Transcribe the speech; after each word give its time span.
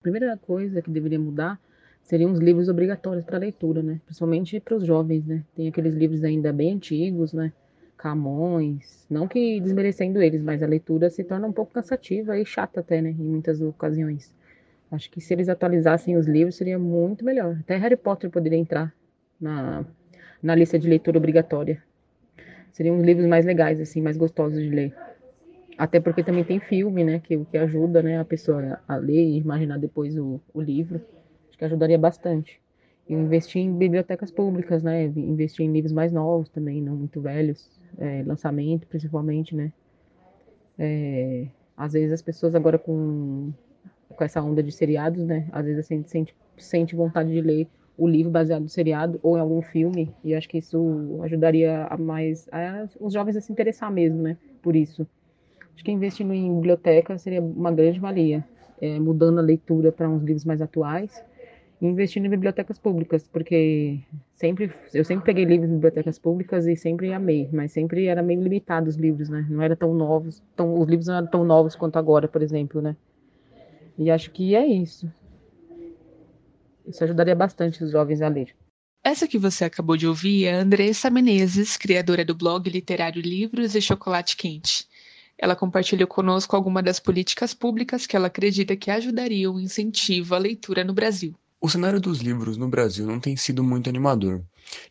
A 0.00 0.02
primeira 0.02 0.34
coisa 0.34 0.80
que 0.80 0.90
deveria 0.90 1.18
mudar 1.18 1.60
seriam 2.02 2.32
os 2.32 2.40
livros 2.40 2.70
obrigatórios 2.70 3.22
para 3.22 3.36
leitura, 3.36 3.82
né? 3.82 4.00
Principalmente 4.06 4.58
para 4.58 4.74
os 4.74 4.86
jovens, 4.86 5.26
né? 5.26 5.44
Tem 5.54 5.68
aqueles 5.68 5.94
livros 5.94 6.24
ainda 6.24 6.50
bem 6.54 6.72
antigos, 6.72 7.34
né? 7.34 7.52
Camões, 7.98 9.06
não 9.10 9.28
que 9.28 9.60
desmerecendo 9.60 10.22
eles, 10.22 10.40
mas 10.40 10.62
a 10.62 10.66
leitura 10.66 11.10
se 11.10 11.22
torna 11.22 11.46
um 11.46 11.52
pouco 11.52 11.74
cansativa 11.74 12.38
e 12.38 12.46
chata 12.46 12.80
até, 12.80 13.02
né? 13.02 13.10
Em 13.10 13.24
muitas 13.24 13.60
ocasiões. 13.60 14.34
Acho 14.90 15.10
que 15.10 15.20
se 15.20 15.34
eles 15.34 15.50
atualizassem 15.50 16.16
os 16.16 16.26
livros 16.26 16.56
seria 16.56 16.78
muito 16.78 17.22
melhor. 17.22 17.58
Até 17.60 17.76
Harry 17.76 17.94
Potter 17.94 18.30
poderia 18.30 18.58
entrar 18.58 18.94
na, 19.38 19.84
na 20.42 20.54
lista 20.54 20.78
de 20.78 20.88
leitura 20.88 21.18
obrigatória. 21.18 21.82
Seriam 22.72 22.96
uns 22.96 23.04
livros 23.04 23.26
mais 23.26 23.44
legais, 23.44 23.78
assim, 23.78 24.00
mais 24.00 24.16
gostosos 24.16 24.62
de 24.62 24.70
ler. 24.70 24.94
Até 25.80 25.98
porque 25.98 26.22
também 26.22 26.44
tem 26.44 26.60
filme, 26.60 27.02
né? 27.02 27.20
Que, 27.20 27.42
que 27.46 27.56
ajuda 27.56 28.02
né, 28.02 28.20
a 28.20 28.24
pessoa 28.24 28.78
a 28.86 28.96
ler 28.96 29.14
e 29.14 29.38
imaginar 29.38 29.78
depois 29.78 30.14
o, 30.14 30.38
o 30.52 30.60
livro. 30.60 31.00
Acho 31.48 31.56
que 31.56 31.64
ajudaria 31.64 31.96
bastante. 31.96 32.60
E 33.08 33.14
investir 33.14 33.62
em 33.62 33.72
bibliotecas 33.74 34.30
públicas, 34.30 34.82
né? 34.82 35.06
Investir 35.06 35.64
em 35.64 35.72
livros 35.72 35.90
mais 35.90 36.12
novos 36.12 36.50
também, 36.50 36.82
não 36.82 36.94
muito 36.94 37.18
velhos. 37.22 37.66
É, 37.96 38.22
lançamento, 38.26 38.86
principalmente, 38.88 39.56
né? 39.56 39.72
É, 40.78 41.46
às 41.74 41.94
vezes 41.94 42.12
as 42.12 42.20
pessoas 42.20 42.54
agora 42.54 42.78
com, 42.78 43.50
com 44.10 44.22
essa 44.22 44.42
onda 44.42 44.62
de 44.62 44.72
seriados, 44.72 45.24
né? 45.24 45.48
Às 45.50 45.64
vezes 45.64 45.86
sente, 45.86 46.36
sente 46.58 46.94
vontade 46.94 47.32
de 47.32 47.40
ler 47.40 47.66
o 47.96 48.06
livro 48.06 48.30
baseado 48.30 48.64
no 48.64 48.68
seriado 48.68 49.18
ou 49.22 49.34
em 49.34 49.40
algum 49.40 49.62
filme. 49.62 50.14
E 50.22 50.34
acho 50.34 50.46
que 50.46 50.58
isso 50.58 51.20
ajudaria 51.22 51.86
a 51.86 51.96
mais 51.96 52.46
a, 52.52 52.86
os 53.00 53.14
jovens 53.14 53.38
a 53.38 53.40
se 53.40 53.50
interessar 53.50 53.90
mesmo, 53.90 54.20
né? 54.20 54.36
Por 54.60 54.76
isso. 54.76 55.08
Acho 55.74 55.84
que 55.84 55.90
investindo 55.90 56.32
em 56.32 56.54
biblioteca 56.54 57.16
seria 57.18 57.40
uma 57.40 57.72
grande 57.72 57.98
valia, 57.98 58.44
é, 58.80 58.98
mudando 58.98 59.38
a 59.38 59.42
leitura 59.42 59.90
para 59.90 60.08
uns 60.08 60.22
livros 60.22 60.44
mais 60.44 60.60
atuais 60.60 61.22
e 61.80 61.86
investindo 61.86 62.26
em 62.26 62.30
bibliotecas 62.30 62.78
públicas, 62.78 63.26
porque 63.26 63.98
sempre 64.34 64.70
eu 64.92 65.04
sempre 65.04 65.24
peguei 65.24 65.44
livros 65.44 65.70
em 65.70 65.74
bibliotecas 65.74 66.18
públicas 66.18 66.66
e 66.66 66.76
sempre 66.76 67.12
amei, 67.12 67.48
mas 67.52 67.72
sempre 67.72 68.06
era 68.06 68.22
meio 68.22 68.42
limitado 68.42 68.88
os 68.88 68.96
livros, 68.96 69.28
né? 69.28 69.46
Não 69.48 69.62
era 69.62 69.74
tão 69.74 69.94
novos, 69.94 70.42
tão, 70.54 70.78
os 70.78 70.88
livros 70.88 71.06
não 71.06 71.16
eram 71.16 71.26
tão 71.26 71.44
novos 71.44 71.74
quanto 71.74 71.98
agora, 71.98 72.28
por 72.28 72.42
exemplo, 72.42 72.82
né? 72.82 72.94
E 73.96 74.10
acho 74.10 74.30
que 74.30 74.54
é 74.54 74.66
isso. 74.66 75.10
Isso 76.86 77.04
ajudaria 77.04 77.34
bastante 77.34 77.82
os 77.82 77.90
jovens 77.90 78.20
a 78.20 78.28
ler. 78.28 78.54
Essa 79.02 79.26
que 79.26 79.38
você 79.38 79.64
acabou 79.64 79.96
de 79.96 80.06
ouvir 80.06 80.44
é 80.44 80.52
Andressa 80.52 81.08
Menezes, 81.08 81.76
criadora 81.76 82.24
do 82.24 82.34
blog 82.34 82.68
literário 82.68 83.22
Livros 83.22 83.74
e 83.74 83.80
Chocolate 83.80 84.36
Quente. 84.36 84.86
Ela 85.42 85.56
compartilhou 85.56 86.06
conosco 86.06 86.54
algumas 86.54 86.84
das 86.84 87.00
políticas 87.00 87.54
públicas 87.54 88.06
que 88.06 88.14
ela 88.14 88.26
acredita 88.26 88.76
que 88.76 88.90
ajudariam 88.90 89.54
o 89.54 89.60
incentivo 89.60 90.34
à 90.34 90.38
leitura 90.38 90.84
no 90.84 90.92
Brasil. 90.92 91.34
O 91.58 91.68
cenário 91.68 91.98
dos 91.98 92.20
livros 92.20 92.58
no 92.58 92.68
Brasil 92.68 93.06
não 93.06 93.18
tem 93.18 93.36
sido 93.36 93.64
muito 93.64 93.88
animador. 93.88 94.42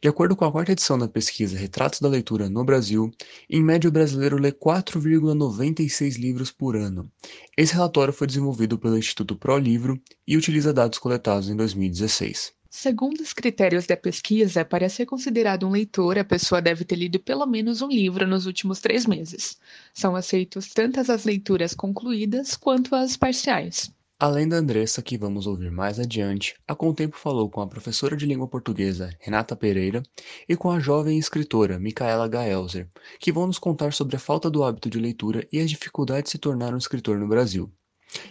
De 0.02 0.08
acordo 0.08 0.36
com 0.36 0.46
a 0.46 0.52
quarta 0.52 0.72
edição 0.72 0.98
da 0.98 1.08
pesquisa 1.08 1.58
Retratos 1.58 2.00
da 2.00 2.10
Leitura 2.10 2.50
no 2.50 2.64
Brasil, 2.64 3.12
em 3.50 3.64
média 3.64 3.88
o 3.88 3.92
brasileiro 3.92 4.38
lê 4.38 4.52
4,96 4.52 6.18
livros 6.18 6.52
por 6.52 6.76
ano. 6.76 7.12
Esse 7.56 7.74
relatório 7.74 8.14
foi 8.14 8.26
desenvolvido 8.26 8.78
pelo 8.78 8.98
Instituto 8.98 9.36
Pro 9.36 9.58
Livro 9.58 10.00
e 10.28 10.36
utiliza 10.36 10.74
dados 10.74 10.98
coletados 10.98 11.48
em 11.48 11.56
2016. 11.56 12.59
Segundo 12.72 13.22
os 13.22 13.34
critérios 13.34 13.88
da 13.88 13.98
pesquisa, 13.98 14.64
para 14.64 14.90
ser 14.90 15.08
considerado 15.08 15.68
um 15.68 15.72
leitor, 15.72 16.20
a 16.20 16.24
pessoa 16.24 16.62
deve 16.62 16.86
ter 16.86 16.96
lido 16.96 17.20
pelo 17.20 17.46
menos 17.48 17.82
um 17.82 17.88
livro 17.88 18.28
nos 18.28 18.46
últimos 18.46 18.80
três 18.80 19.08
meses. 19.08 19.60
São 19.92 20.16
aceitos 20.16 20.68
tanto 20.70 21.00
as 21.00 21.26
leituras 21.26 21.74
concluídas 21.74 22.56
quanto 22.56 22.94
as 22.94 23.18
parciais. 23.18 23.92
Além 24.20 24.48
da 24.48 24.58
Andressa, 24.58 25.02
que 25.02 25.18
vamos 25.18 25.48
ouvir 25.48 25.72
mais 25.72 25.98
adiante, 25.98 26.56
a 26.68 26.76
Contempo 26.76 27.18
falou 27.18 27.50
com 27.50 27.62
a 27.62 27.68
professora 27.68 28.16
de 28.16 28.26
língua 28.26 28.48
portuguesa 28.48 29.16
Renata 29.20 29.56
Pereira 29.56 30.04
e 30.48 30.56
com 30.56 30.70
a 30.70 30.80
jovem 30.80 31.18
escritora 31.18 31.80
Micaela 31.80 32.28
Gaelzer, 32.28 32.88
que 33.20 33.32
vão 33.32 33.48
nos 33.48 33.58
contar 33.58 33.94
sobre 33.94 34.18
a 34.18 34.20
falta 34.20 34.50
do 34.50 34.64
hábito 34.64 34.90
de 34.90 35.00
leitura 35.00 35.48
e 35.52 35.60
as 35.60 35.70
dificuldades 35.70 36.26
de 36.26 36.32
se 36.34 36.38
tornar 36.38 36.74
um 36.74 36.78
escritor 36.78 37.18
no 37.18 37.30
Brasil. 37.30 37.72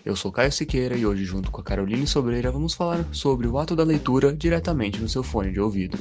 Eu 0.04 0.16
sou 0.16 0.32
Caio 0.32 0.50
Siqueira 0.50 0.96
e 0.96 1.06
hoje, 1.06 1.24
junto 1.24 1.50
com 1.50 1.60
a 1.60 1.64
Caroline 1.64 2.06
Sobreira, 2.06 2.50
vamos 2.50 2.74
falar 2.74 3.06
sobre 3.12 3.46
o 3.46 3.58
ato 3.58 3.76
da 3.76 3.84
leitura 3.84 4.32
diretamente 4.32 5.00
no 5.00 5.08
seu 5.08 5.22
fone 5.22 5.52
de 5.52 5.60
ouvido. 5.60 5.98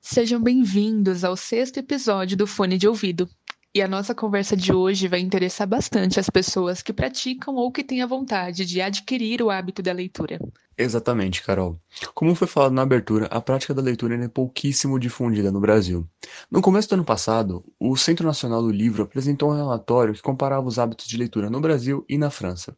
Sejam 0.00 0.42
bem-vindos 0.42 1.24
ao 1.24 1.34
sexto 1.34 1.78
episódio 1.78 2.36
do 2.36 2.46
Fone 2.46 2.76
de 2.76 2.86
Ouvido. 2.86 3.26
E 3.74 3.80
a 3.80 3.88
nossa 3.88 4.14
conversa 4.14 4.54
de 4.54 4.70
hoje 4.70 5.08
vai 5.08 5.20
interessar 5.20 5.66
bastante 5.66 6.20
as 6.20 6.28
pessoas 6.28 6.82
que 6.82 6.92
praticam 6.92 7.54
ou 7.54 7.72
que 7.72 7.82
têm 7.82 8.02
a 8.02 8.06
vontade 8.06 8.66
de 8.66 8.82
adquirir 8.82 9.40
o 9.40 9.48
hábito 9.48 9.80
da 9.82 9.94
leitura. 9.94 10.38
Exatamente, 10.76 11.42
Carol. 11.42 11.80
Como 12.14 12.34
foi 12.34 12.46
falado 12.46 12.72
na 12.72 12.82
abertura, 12.82 13.26
a 13.26 13.40
prática 13.40 13.72
da 13.72 13.80
leitura 13.80 14.14
é 14.14 14.28
pouquíssimo 14.28 14.98
difundida 14.98 15.50
no 15.50 15.58
Brasil. 15.58 16.06
No 16.50 16.60
começo 16.60 16.86
do 16.90 16.96
ano 16.96 17.04
passado, 17.04 17.64
o 17.80 17.96
Centro 17.96 18.26
Nacional 18.26 18.60
do 18.60 18.70
Livro 18.70 19.04
apresentou 19.04 19.50
um 19.50 19.56
relatório 19.56 20.12
que 20.12 20.20
comparava 20.20 20.68
os 20.68 20.78
hábitos 20.78 21.06
de 21.06 21.16
leitura 21.16 21.48
no 21.48 21.60
Brasil 21.60 22.04
e 22.06 22.18
na 22.18 22.28
França. 22.28 22.76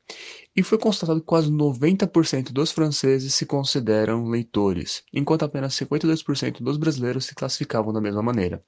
E 0.54 0.62
foi 0.62 0.78
constatado 0.78 1.18
que 1.18 1.26
quase 1.26 1.50
90% 1.50 2.52
dos 2.52 2.70
franceses 2.70 3.34
se 3.34 3.46
consideram 3.46 4.28
leitores, 4.28 5.02
enquanto 5.12 5.44
apenas 5.44 5.74
52% 5.74 6.62
dos 6.62 6.76
brasileiros 6.76 7.24
se 7.24 7.34
classificavam 7.34 7.92
da 7.92 8.00
mesma 8.00 8.22
maneira. 8.22 8.62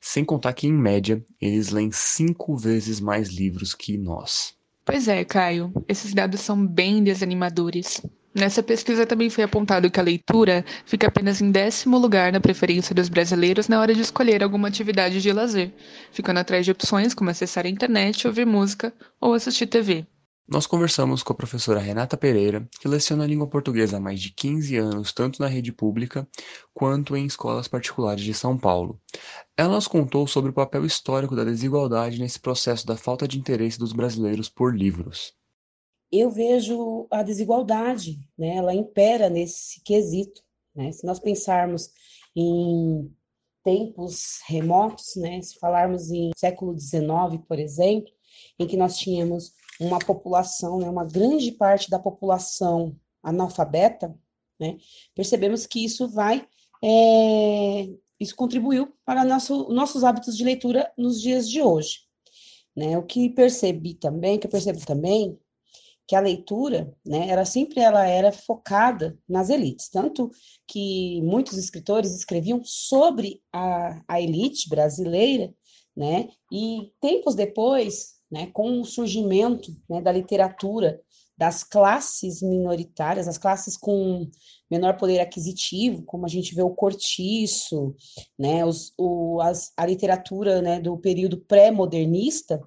Sem 0.00 0.24
contar 0.24 0.52
que, 0.54 0.66
em 0.66 0.72
média, 0.72 1.22
eles 1.40 1.70
leem 1.70 1.90
cinco 1.92 2.56
vezes 2.56 3.00
mais 3.00 3.28
livros 3.28 3.74
que 3.74 3.98
nós. 3.98 4.54
Pois 4.84 5.06
é, 5.06 5.24
Caio, 5.24 5.72
esses 5.86 6.14
dados 6.14 6.40
são 6.40 6.66
bem 6.66 7.04
desanimadores. 7.04 8.02
Nessa 8.34 8.62
pesquisa 8.62 9.04
também 9.04 9.28
foi 9.28 9.44
apontado 9.44 9.90
que 9.90 9.98
a 9.98 10.02
leitura 10.02 10.64
fica 10.86 11.08
apenas 11.08 11.40
em 11.40 11.50
décimo 11.50 11.98
lugar 11.98 12.32
na 12.32 12.40
preferência 12.40 12.94
dos 12.94 13.08
brasileiros 13.08 13.68
na 13.68 13.80
hora 13.80 13.92
de 13.92 14.00
escolher 14.00 14.42
alguma 14.42 14.68
atividade 14.68 15.20
de 15.20 15.32
lazer, 15.32 15.72
ficando 16.12 16.38
atrás 16.38 16.64
de 16.64 16.70
opções 16.70 17.12
como 17.12 17.28
acessar 17.28 17.66
a 17.66 17.68
internet, 17.68 18.26
ouvir 18.26 18.46
música 18.46 18.94
ou 19.20 19.34
assistir 19.34 19.66
TV. 19.66 20.06
Nós 20.50 20.66
conversamos 20.66 21.22
com 21.22 21.32
a 21.32 21.36
professora 21.36 21.78
Renata 21.78 22.16
Pereira, 22.16 22.68
que 22.80 22.88
leciona 22.88 23.22
a 23.22 23.26
língua 23.26 23.46
portuguesa 23.46 23.98
há 23.98 24.00
mais 24.00 24.20
de 24.20 24.32
15 24.32 24.76
anos, 24.78 25.12
tanto 25.12 25.40
na 25.40 25.46
rede 25.46 25.70
pública 25.70 26.26
quanto 26.74 27.16
em 27.16 27.24
escolas 27.24 27.68
particulares 27.68 28.24
de 28.24 28.34
São 28.34 28.58
Paulo. 28.58 29.00
Ela 29.56 29.74
nos 29.74 29.86
contou 29.86 30.26
sobre 30.26 30.50
o 30.50 30.52
papel 30.52 30.84
histórico 30.84 31.36
da 31.36 31.44
desigualdade 31.44 32.18
nesse 32.18 32.40
processo 32.40 32.84
da 32.84 32.96
falta 32.96 33.28
de 33.28 33.38
interesse 33.38 33.78
dos 33.78 33.92
brasileiros 33.92 34.48
por 34.48 34.76
livros. 34.76 35.32
Eu 36.10 36.32
vejo 36.32 37.06
a 37.12 37.22
desigualdade, 37.22 38.18
né? 38.36 38.56
ela 38.56 38.74
impera 38.74 39.30
nesse 39.30 39.80
quesito. 39.84 40.42
Né? 40.74 40.90
Se 40.90 41.06
nós 41.06 41.20
pensarmos 41.20 41.90
em 42.34 43.08
tempos 43.62 44.40
remotos, 44.48 45.14
né? 45.14 45.40
se 45.42 45.56
falarmos 45.60 46.10
em 46.10 46.32
século 46.36 46.76
XIX, 46.76 47.40
por 47.46 47.60
exemplo, 47.60 48.10
em 48.58 48.66
que 48.66 48.76
nós 48.76 48.98
tínhamos 48.98 49.52
uma 49.80 49.98
população, 49.98 50.78
né, 50.78 50.88
uma 50.88 51.04
grande 51.04 51.52
parte 51.52 51.88
da 51.88 51.98
população 51.98 52.94
analfabeta, 53.22 54.14
né, 54.60 54.76
percebemos 55.14 55.66
que 55.66 55.84
isso 55.84 56.06
vai, 56.08 56.46
é, 56.84 57.88
isso 58.20 58.36
contribuiu 58.36 58.92
para 59.04 59.24
nosso, 59.24 59.68
nossos 59.70 60.04
hábitos 60.04 60.36
de 60.36 60.44
leitura 60.44 60.92
nos 60.96 61.20
dias 61.20 61.48
de 61.48 61.62
hoje. 61.62 62.00
Né? 62.76 62.96
O 62.98 63.02
que 63.02 63.30
percebi 63.30 63.94
também, 63.94 64.38
que 64.38 64.46
eu 64.46 64.50
percebo 64.50 64.84
também, 64.84 65.38
que 66.06 66.14
a 66.14 66.20
leitura, 66.20 66.92
né, 67.06 67.28
era 67.28 67.44
sempre 67.44 67.80
ela 67.80 68.04
era 68.04 68.32
focada 68.32 69.16
nas 69.28 69.48
elites, 69.48 69.88
tanto 69.88 70.30
que 70.66 71.22
muitos 71.22 71.56
escritores 71.56 72.12
escreviam 72.12 72.60
sobre 72.64 73.40
a, 73.52 74.02
a 74.08 74.20
elite 74.20 74.68
brasileira, 74.68 75.54
né, 75.96 76.28
e 76.50 76.92
tempos 77.00 77.34
depois 77.34 78.19
né, 78.30 78.48
com 78.52 78.80
o 78.80 78.84
surgimento 78.84 79.76
né, 79.88 80.00
da 80.00 80.12
literatura 80.12 81.00
das 81.36 81.64
classes 81.64 82.42
minoritárias, 82.42 83.26
as 83.26 83.38
classes 83.38 83.74
com 83.74 84.30
menor 84.70 84.98
poder 84.98 85.20
aquisitivo, 85.20 86.02
como 86.04 86.26
a 86.26 86.28
gente 86.28 86.54
vê 86.54 86.62
o 86.62 86.74
cortiço, 86.74 87.96
né, 88.38 88.62
os, 88.64 88.92
o, 88.98 89.40
as, 89.40 89.72
a 89.74 89.86
literatura 89.86 90.60
né, 90.60 90.78
do 90.78 90.98
período 90.98 91.38
pré-modernista, 91.38 92.60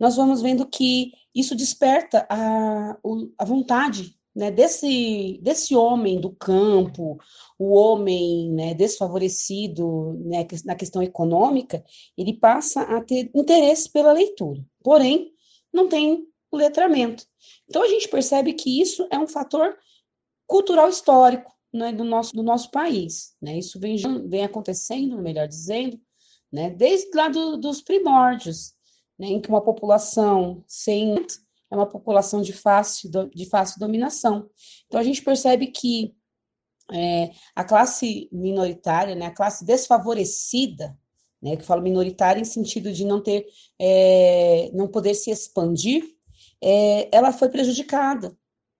nós 0.00 0.16
vamos 0.16 0.42
vendo 0.42 0.66
que 0.66 1.12
isso 1.32 1.54
desperta 1.54 2.26
a, 2.28 2.96
a 3.38 3.44
vontade 3.44 4.17
né, 4.38 4.52
desse, 4.52 5.40
desse 5.42 5.74
homem 5.74 6.20
do 6.20 6.30
campo, 6.30 7.18
o 7.58 7.74
homem 7.74 8.52
né, 8.52 8.72
desfavorecido 8.72 10.12
né, 10.24 10.46
na 10.64 10.76
questão 10.76 11.02
econômica, 11.02 11.84
ele 12.16 12.32
passa 12.32 12.82
a 12.82 13.02
ter 13.02 13.32
interesse 13.34 13.90
pela 13.90 14.12
leitura, 14.12 14.64
porém, 14.80 15.32
não 15.72 15.88
tem 15.88 16.24
letramento. 16.54 17.26
Então, 17.68 17.82
a 17.82 17.88
gente 17.88 18.08
percebe 18.08 18.52
que 18.52 18.80
isso 18.80 19.08
é 19.10 19.18
um 19.18 19.26
fator 19.26 19.76
cultural 20.46 20.88
histórico, 20.88 21.52
né, 21.74 21.92
do, 21.92 22.04
nosso, 22.04 22.32
do 22.32 22.44
nosso 22.44 22.70
país. 22.70 23.34
Né? 23.42 23.58
Isso 23.58 23.80
vem, 23.80 23.96
vem 24.28 24.44
acontecendo, 24.44 25.20
melhor 25.20 25.48
dizendo, 25.48 26.00
né, 26.50 26.70
desde 26.70 27.10
lá 27.12 27.28
do, 27.28 27.56
dos 27.56 27.82
primórdios, 27.82 28.72
né, 29.18 29.26
em 29.26 29.40
que 29.40 29.48
uma 29.48 29.60
população 29.60 30.62
sem 30.64 31.16
é 31.70 31.76
uma 31.76 31.86
população 31.86 32.40
de 32.42 32.52
fácil, 32.52 33.10
de 33.34 33.46
fácil 33.46 33.78
dominação. 33.78 34.48
Então, 34.86 34.98
a 34.98 35.04
gente 35.04 35.22
percebe 35.22 35.68
que 35.68 36.14
é, 36.92 37.30
a 37.54 37.64
classe 37.64 38.28
minoritária, 38.32 39.14
né, 39.14 39.26
a 39.26 39.34
classe 39.34 39.64
desfavorecida, 39.64 40.98
né, 41.40 41.56
que 41.56 41.64
falo 41.64 41.82
minoritária 41.82 42.40
em 42.40 42.44
sentido 42.44 42.92
de 42.92 43.04
não 43.04 43.22
ter, 43.22 43.46
é, 43.78 44.70
não 44.72 44.88
poder 44.88 45.14
se 45.14 45.30
expandir, 45.30 46.04
é, 46.62 47.14
ela 47.14 47.32
foi 47.32 47.48
prejudicada 47.48 48.36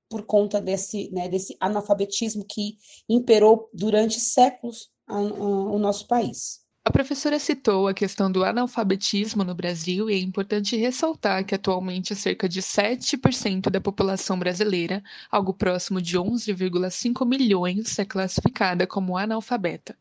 por 0.08 0.25
conta 0.25 0.61
desse, 0.61 1.11
né, 1.12 1.29
desse 1.29 1.56
analfabetismo 1.61 2.44
que 2.44 2.79
imperou 3.08 3.69
durante 3.73 4.19
séculos 4.19 4.90
o 5.11 5.79
nosso 5.79 6.06
país. 6.06 6.67
A 6.88 6.90
professora 6.90 7.38
citou 7.38 7.87
a 7.87 7.93
questão 7.93 8.32
do 8.32 8.43
analfabetismo 8.43 9.44
no 9.44 9.55
Brasil 9.55 10.08
e 10.08 10.14
é 10.14 10.19
importante 10.19 10.75
ressaltar 10.75 11.44
que 11.44 11.55
atualmente 11.55 12.17
cerca 12.17 12.49
de 12.49 12.62
7% 12.62 13.69
da 13.69 13.79
população 13.79 14.38
brasileira, 14.38 15.05
algo 15.31 15.52
próximo 15.52 16.00
de 16.00 16.19
11,5 16.19 17.26
milhões, 17.26 17.99
é 17.99 18.06
classificada 18.06 18.87
como 18.87 19.19
analfabeta. 19.19 19.94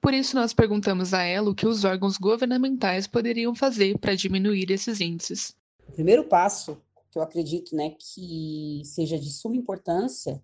Por 0.00 0.14
isso, 0.14 0.34
nós 0.34 0.54
perguntamos 0.54 1.12
a 1.12 1.22
ela 1.22 1.50
o 1.50 1.54
que 1.54 1.66
os 1.66 1.84
órgãos 1.84 2.16
governamentais 2.16 3.06
poderiam 3.06 3.54
fazer 3.54 3.98
para 3.98 4.14
diminuir 4.14 4.70
esses 4.70 5.02
índices. 5.02 5.54
O 5.86 5.92
primeiro 5.92 6.24
passo, 6.24 6.80
que 7.10 7.18
eu 7.18 7.22
acredito 7.22 7.76
né, 7.76 7.90
que 7.90 8.80
seja 8.86 9.18
de 9.18 9.30
suma 9.30 9.54
importância, 9.54 10.42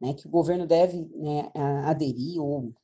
né, 0.00 0.14
que 0.14 0.26
o 0.26 0.30
governo 0.30 0.66
deve 0.66 1.08
né, 1.14 1.48
aderir 1.84 2.40
ou 2.40 2.74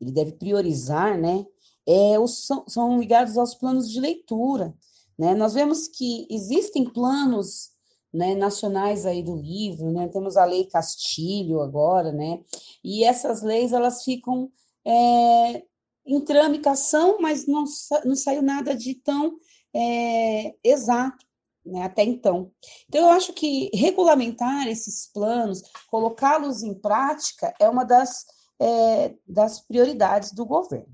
ele 0.00 0.12
deve 0.12 0.32
priorizar, 0.32 1.18
né, 1.18 1.44
é, 1.88 2.18
os, 2.18 2.46
são, 2.46 2.64
são 2.68 3.00
ligados 3.00 3.38
aos 3.38 3.54
planos 3.54 3.90
de 3.90 3.98
leitura. 3.98 4.74
Né? 5.18 5.34
Nós 5.34 5.54
vemos 5.54 5.88
que 5.88 6.26
existem 6.30 6.84
planos 6.84 7.70
né, 8.12 8.34
nacionais 8.34 9.06
aí 9.06 9.22
do 9.22 9.34
livro, 9.34 9.90
né? 9.90 10.06
temos 10.08 10.36
a 10.36 10.44
Lei 10.44 10.66
Castilho 10.66 11.62
agora, 11.62 12.12
né? 12.12 12.40
e 12.84 13.04
essas 13.04 13.42
leis 13.42 13.72
elas 13.72 14.04
ficam 14.04 14.50
é, 14.86 15.62
em 16.06 16.20
tramitação, 16.20 17.18
mas 17.20 17.46
não, 17.46 17.64
não 18.04 18.14
saiu 18.14 18.42
nada 18.42 18.74
de 18.74 18.94
tão 18.94 19.38
é, 19.74 20.54
exato 20.62 21.26
né, 21.64 21.82
até 21.82 22.02
então. 22.02 22.50
Então, 22.88 23.02
eu 23.02 23.10
acho 23.10 23.32
que 23.32 23.70
regulamentar 23.74 24.66
esses 24.68 25.10
planos, 25.12 25.62
colocá-los 25.90 26.62
em 26.62 26.74
prática, 26.74 27.54
é 27.60 27.68
uma 27.68 27.84
das, 27.84 28.24
é, 28.60 29.14
das 29.26 29.60
prioridades 29.60 30.32
do 30.32 30.44
governo. 30.44 30.88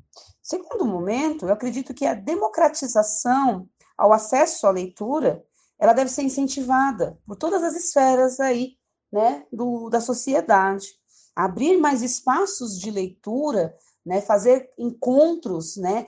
Segundo 0.45 0.85
momento, 0.85 1.47
eu 1.47 1.55
acredito 1.55 1.95
que 1.95 2.05
a 2.05 2.13
democratização 2.13 3.67
ao 3.97 4.13
acesso 4.13 4.67
à 4.67 4.71
leitura, 4.71 5.43
ela 5.79 5.95
deve 5.95 6.11
ser 6.11 6.21
incentivada 6.21 7.19
por 7.27 7.35
todas 7.35 7.63
as 7.63 7.75
esferas 7.75 8.39
aí, 8.39 8.77
né, 9.11 9.47
do, 9.51 9.89
da 9.89 10.03
sociedade. 10.03 10.87
Abrir 11.35 11.79
mais 11.79 12.03
espaços 12.03 12.79
de 12.79 12.91
leitura, 12.91 13.75
né, 14.05 14.21
fazer 14.21 14.71
encontros, 14.79 15.79
né, 15.79 16.07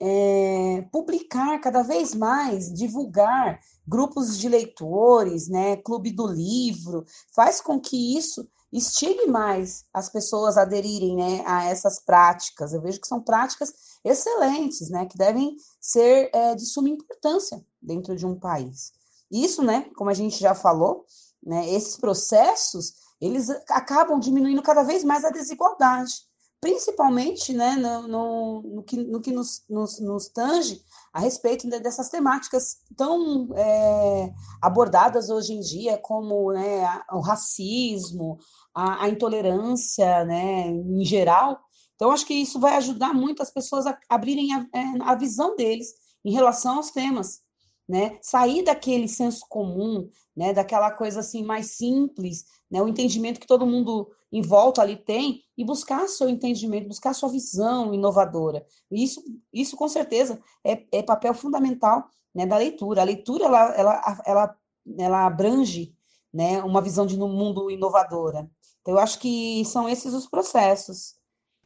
é, 0.00 0.84
publicar 0.90 1.60
cada 1.60 1.82
vez 1.82 2.16
mais, 2.16 2.72
divulgar 2.72 3.60
grupos 3.86 4.36
de 4.36 4.48
leitores, 4.48 5.48
né, 5.48 5.76
clube 5.76 6.10
do 6.10 6.26
livro, 6.26 7.04
faz 7.32 7.60
com 7.60 7.80
que 7.80 8.18
isso 8.18 8.50
instigue 8.72 9.26
mais 9.26 9.84
as 9.92 10.08
pessoas 10.08 10.56
a 10.56 10.62
aderirem 10.62 11.16
né, 11.16 11.42
a 11.46 11.64
essas 11.64 12.00
práticas. 12.00 12.72
Eu 12.72 12.82
vejo 12.82 13.00
que 13.00 13.08
são 13.08 13.22
práticas 13.22 13.72
excelentes, 14.04 14.90
né, 14.90 15.06
que 15.06 15.16
devem 15.16 15.56
ser 15.80 16.30
é, 16.32 16.54
de 16.54 16.66
suma 16.66 16.88
importância 16.88 17.64
dentro 17.80 18.14
de 18.14 18.26
um 18.26 18.38
país. 18.38 18.92
Isso, 19.30 19.62
né, 19.62 19.90
como 19.96 20.10
a 20.10 20.14
gente 20.14 20.38
já 20.38 20.54
falou, 20.54 21.04
né, 21.42 21.68
esses 21.72 21.96
processos 21.96 22.94
eles 23.20 23.50
acabam 23.70 24.20
diminuindo 24.20 24.62
cada 24.62 24.82
vez 24.82 25.02
mais 25.02 25.24
a 25.24 25.30
desigualdade, 25.30 26.27
principalmente 26.60 27.52
né, 27.52 27.76
no, 27.76 28.08
no, 28.08 28.62
no 28.62 28.82
que, 28.82 28.96
no 28.96 29.20
que 29.20 29.30
nos, 29.32 29.64
nos, 29.68 30.00
nos, 30.00 30.28
tange 30.28 30.82
a 31.12 31.20
respeito 31.20 31.68
dessas 31.68 32.08
temáticas 32.08 32.78
tão 32.96 33.48
é, 33.56 34.32
abordadas 34.60 35.30
hoje 35.30 35.52
em 35.52 35.60
dia, 35.60 35.98
como 35.98 36.52
né, 36.52 37.00
o 37.12 37.20
racismo, 37.20 38.38
a, 38.74 39.04
a, 39.04 39.08
intolerância 39.08 40.24
né, 40.24 40.68
em 40.68 41.04
geral. 41.04 41.60
Então, 41.94 42.10
acho 42.10 42.26
que 42.26 42.34
isso 42.34 42.58
vai 42.60 42.76
ajudar 42.76 43.14
muito 43.14 43.42
as 43.42 43.50
pessoas 43.50 43.86
a 43.86 43.98
abrirem 44.08 44.52
a, 44.54 44.66
é, 44.74 44.84
a 45.02 45.14
visão 45.14 45.54
deles 45.56 45.94
em 46.24 46.32
relação 46.32 46.76
aos 46.76 46.90
temas 46.90 47.40
né? 47.88 48.18
Sair 48.20 48.62
daquele 48.62 49.08
senso 49.08 49.46
comum, 49.48 50.10
né? 50.36 50.52
Daquela 50.52 50.90
coisa 50.90 51.20
assim 51.20 51.42
mais 51.42 51.72
simples, 51.72 52.44
né? 52.70 52.82
O 52.82 52.88
entendimento 52.88 53.40
que 53.40 53.46
todo 53.46 53.66
mundo 53.66 54.10
em 54.30 54.42
volta 54.42 54.82
ali 54.82 54.96
tem 54.96 55.42
e 55.56 55.64
buscar 55.64 56.06
seu 56.06 56.28
entendimento, 56.28 56.88
buscar 56.88 57.14
sua 57.14 57.30
visão 57.30 57.94
inovadora. 57.94 58.66
Isso, 58.90 59.22
isso 59.52 59.76
com 59.76 59.88
certeza 59.88 60.38
é, 60.62 60.84
é 60.92 61.02
papel 61.02 61.32
fundamental, 61.32 62.04
né? 62.34 62.44
Da 62.46 62.58
leitura. 62.58 63.00
A 63.00 63.04
leitura 63.04 63.46
ela, 63.46 63.74
ela, 63.74 64.22
ela, 64.26 64.56
ela 64.98 65.26
abrange, 65.26 65.94
né? 66.32 66.62
Uma 66.62 66.82
visão 66.82 67.06
de 67.06 67.16
mundo 67.16 67.70
inovadora. 67.70 68.50
Então, 68.82 68.94
eu 68.94 68.98
acho 68.98 69.18
que 69.18 69.64
são 69.64 69.88
esses 69.88 70.14
os 70.14 70.26
processos. 70.26 71.17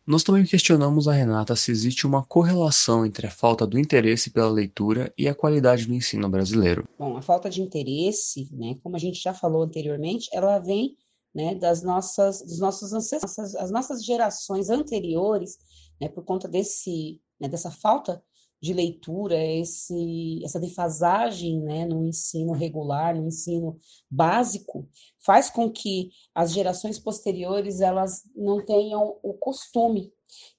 Nós 0.05 0.25
também 0.25 0.45
questionamos 0.45 1.07
a 1.07 1.13
Renata 1.13 1.55
se 1.55 1.71
existe 1.71 2.07
uma 2.07 2.25
correlação 2.25 3.07
entre 3.07 3.29
a 3.29 3.31
falta 3.31 3.65
do 3.65 3.79
interesse 3.79 4.31
pela 4.31 4.51
leitura 4.51 5.13
e 5.17 5.29
a 5.29 5.35
qualidade 5.35 5.87
do 5.87 5.95
ensino 5.95 6.29
brasileiro. 6.29 6.89
Bom, 6.99 7.17
a 7.17 7.23
falta 7.23 7.49
de 7.49 7.63
interesse, 7.63 8.49
né, 8.53 8.77
como 8.83 8.97
a 8.97 8.99
gente 8.99 9.23
já 9.23 9.33
falou 9.33 9.63
anteriormente, 9.63 10.29
ela 10.33 10.59
vem 10.59 10.97
né, 11.33 11.55
das 11.55 11.83
nossas, 11.83 12.43
dos 12.43 12.59
nossos 12.59 12.93
ancestrais, 12.93 13.55
as 13.55 13.71
nossas 13.71 14.05
gerações 14.05 14.71
anteriores, 14.71 15.57
né, 16.01 16.09
por 16.09 16.25
conta 16.25 16.49
desse, 16.49 17.21
né, 17.41 17.49
dessa 17.49 17.71
falta 17.71 18.23
de 18.63 18.73
leitura, 18.73 19.37
esse, 19.37 20.41
essa 20.45 20.61
defasagem 20.61 21.61
né, 21.61 21.85
no 21.85 22.07
ensino 22.07 22.53
regular, 22.53 23.13
no 23.13 23.27
ensino 23.27 23.77
básico, 24.09 24.89
faz 25.19 25.51
com 25.51 25.69
que 25.69 26.11
as 26.33 26.53
gerações 26.53 26.97
posteriores 26.97 27.81
elas 27.81 28.23
não 28.37 28.65
tenham 28.65 29.19
o 29.21 29.35
costume. 29.35 30.13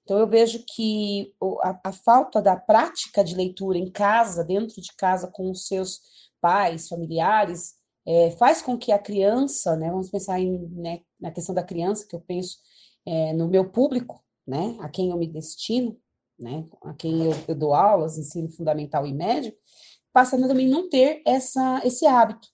Então 0.04 0.20
eu 0.20 0.28
vejo 0.28 0.66
que 0.76 1.34
a, 1.62 1.80
a 1.86 1.92
falta 1.94 2.42
da 2.42 2.58
prática 2.58 3.24
de 3.24 3.36
leitura 3.36 3.78
em 3.78 3.90
casa, 3.90 4.44
dentro 4.44 4.82
de 4.82 4.94
casa, 4.98 5.32
com 5.32 5.50
os 5.50 5.66
seus 5.66 6.02
pais, 6.42 6.90
familiares, 6.90 7.76
é, 8.06 8.32
faz 8.32 8.62
com 8.62 8.78
que 8.78 8.92
a 8.92 9.00
criança, 9.00 9.78
né, 9.78 9.90
vamos 9.90 10.10
pensar 10.10 10.42
em, 10.42 10.68
né, 10.72 11.00
na 11.18 11.32
questão 11.32 11.56
da 11.56 11.64
criança, 11.64 12.06
que 12.06 12.18
eu 12.18 12.20
penso 12.20 12.58
é, 13.06 13.32
no 13.32 13.48
meu 13.48 13.72
público, 13.72 14.22
né, 14.46 14.76
a 14.82 14.90
quem 14.90 15.10
eu 15.10 15.18
me 15.18 15.26
destino, 15.26 15.98
né, 16.44 16.66
a 16.84 16.94
quem 16.94 17.26
eu, 17.26 17.32
eu 17.48 17.56
dou 17.56 17.74
aulas, 17.74 18.18
ensino 18.18 18.50
fundamental 18.52 19.08
e 19.08 19.14
médio, 19.14 19.54
passa 20.12 20.36
a 20.36 20.48
também 20.48 20.68
não 20.68 20.90
ter 20.90 21.22
essa, 21.26 21.82
esse 21.86 22.06
hábito. 22.06 22.50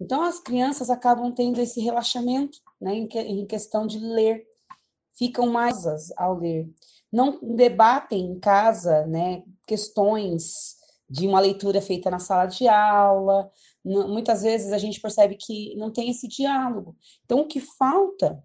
Então, 0.00 0.22
as 0.22 0.40
crianças 0.40 0.88
acabam 0.88 1.30
tendo 1.32 1.60
esse 1.60 1.80
relaxamento 1.80 2.58
né, 2.80 2.94
em, 2.94 3.06
que, 3.06 3.18
em 3.18 3.46
questão 3.46 3.86
de 3.86 3.98
ler, 3.98 4.46
ficam 5.16 5.46
mais 5.46 5.84
ao 6.16 6.38
ler. 6.38 6.68
Não 7.12 7.38
debatem 7.42 8.24
em 8.24 8.38
casa 8.38 9.06
né, 9.06 9.42
questões 9.66 10.76
de 11.08 11.26
uma 11.26 11.40
leitura 11.40 11.80
feita 11.80 12.10
na 12.10 12.18
sala 12.18 12.46
de 12.46 12.66
aula. 12.66 13.50
Muitas 13.84 14.42
vezes 14.42 14.72
a 14.72 14.78
gente 14.78 15.00
percebe 15.00 15.36
que 15.36 15.74
não 15.76 15.90
tem 15.90 16.10
esse 16.10 16.28
diálogo. 16.28 16.96
Então, 17.24 17.40
o 17.40 17.46
que 17.46 17.60
falta 17.60 18.42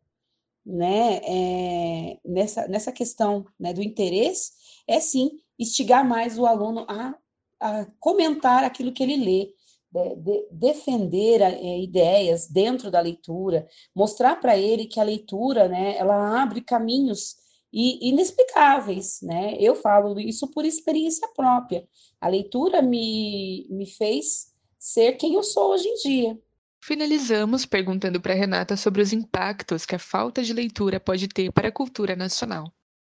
né, 0.66 1.20
é, 1.24 2.20
nessa, 2.26 2.68
nessa 2.68 2.92
questão 2.92 3.46
né, 3.60 3.74
do 3.74 3.82
interesse 3.82 4.52
é 4.88 5.00
sim 5.00 5.32
instigar 5.60 6.08
mais 6.08 6.38
o 6.38 6.46
aluno 6.46 6.86
a, 6.88 7.16
a 7.60 7.86
comentar 8.00 8.64
aquilo 8.64 8.94
que 8.94 9.04
ele 9.04 9.18
lê, 9.18 9.54
de, 9.92 10.16
de, 10.16 10.48
defender 10.52 11.42
é, 11.42 11.80
ideias 11.80 12.48
dentro 12.48 12.90
da 12.90 13.00
leitura, 13.00 13.68
mostrar 13.96 14.40
para 14.40 14.58
ele 14.58 14.86
que 14.86 15.00
a 15.00 15.04
leitura, 15.04 15.68
né, 15.68 15.96
ela 15.98 16.42
abre 16.42 16.62
caminhos 16.62 17.36
e, 17.74 18.10
inexplicáveis, 18.10 19.20
né? 19.24 19.58
Eu 19.60 19.76
falo 19.76 20.20
isso 20.20 20.48
por 20.48 20.64
experiência 20.64 21.28
própria. 21.36 21.88
A 22.22 22.28
leitura 22.28 22.84
me, 22.84 23.66
me 23.70 23.88
fez 23.88 24.54
ser 24.78 25.14
quem 25.14 25.34
eu 25.34 25.42
sou 25.42 25.72
hoje 25.72 25.88
em 25.88 25.96
dia. 25.96 26.40
Finalizamos 26.86 27.66
perguntando 27.66 28.20
para 28.20 28.34
Renata 28.34 28.76
sobre 28.76 29.02
os 29.02 29.14
impactos 29.14 29.86
que 29.86 29.96
a 29.96 30.00
falta 30.00 30.44
de 30.44 30.52
leitura 30.52 31.00
pode 31.00 31.30
ter 31.30 31.50
para 31.50 31.70
a 31.70 31.72
cultura 31.72 32.14
nacional. 32.14 32.74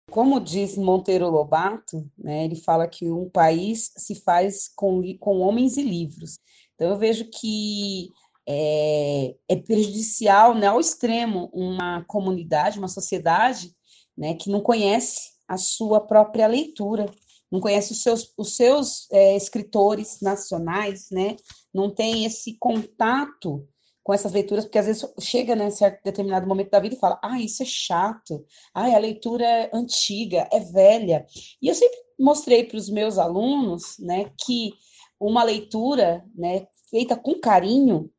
Como 0.10 0.40
diz 0.40 0.76
Monteiro 0.76 1.30
Lobato, 1.30 2.04
né, 2.18 2.46
ele 2.46 2.56
fala 2.56 2.88
que 2.88 3.08
um 3.12 3.30
país 3.30 3.92
se 3.96 4.16
faz 4.16 4.72
com, 4.76 5.04
com 5.20 5.42
homens 5.42 5.78
e 5.78 5.84
livros. 5.84 6.40
Então, 6.74 6.90
eu 6.90 6.98
vejo 6.98 7.30
que 7.30 8.10
é, 8.48 9.36
é 9.48 9.56
prejudicial 9.58 10.56
né, 10.56 10.66
ao 10.66 10.80
extremo 10.80 11.48
uma 11.54 12.04
comunidade, 12.06 12.80
uma 12.80 12.88
sociedade 12.88 13.72
né, 14.18 14.34
que 14.34 14.50
não 14.50 14.62
conhece 14.62 15.30
a 15.48 15.58
sua 15.58 16.02
própria 16.02 16.48
leitura, 16.48 17.06
não 17.52 17.60
conhece 17.60 17.92
os 17.92 18.04
seus, 18.04 18.34
os 18.38 18.56
seus 18.56 19.08
é, 19.12 19.36
escritores 19.36 20.20
nacionais, 20.22 21.08
né, 21.12 21.36
não 21.74 21.90
tem 21.90 22.26
esse 22.26 22.58
contato 22.60 23.68
com 24.04 24.14
essas 24.14 24.32
leituras, 24.32 24.66
porque 24.66 24.80
às 24.80 24.88
vezes 24.88 25.06
chega 25.20 25.56
né, 25.56 25.68
em 25.68 25.72
certo 25.72 26.04
determinado 26.04 26.48
momento 26.48 26.72
da 26.72 26.80
vida 26.80 26.96
e 26.96 27.00
fala, 27.00 27.20
ah, 27.24 27.40
isso 27.40 27.62
é 27.62 27.66
chato, 27.66 28.44
ah, 28.74 28.86
a 28.86 28.98
leitura 28.98 29.46
é 29.46 29.70
antiga, 29.74 30.48
é 30.52 30.60
velha. 30.60 31.26
E 31.62 31.68
eu 31.68 31.76
sempre 31.76 31.98
mostrei 32.20 32.64
para 32.64 32.78
os 32.78 32.90
meus 32.90 33.18
alunos, 33.18 33.98
né, 34.00 34.32
que 34.44 34.74
uma 35.20 35.44
leitura, 35.44 36.26
né, 36.36 36.66
feita 36.90 37.16
com 37.16 37.40
carinho, 37.40 38.10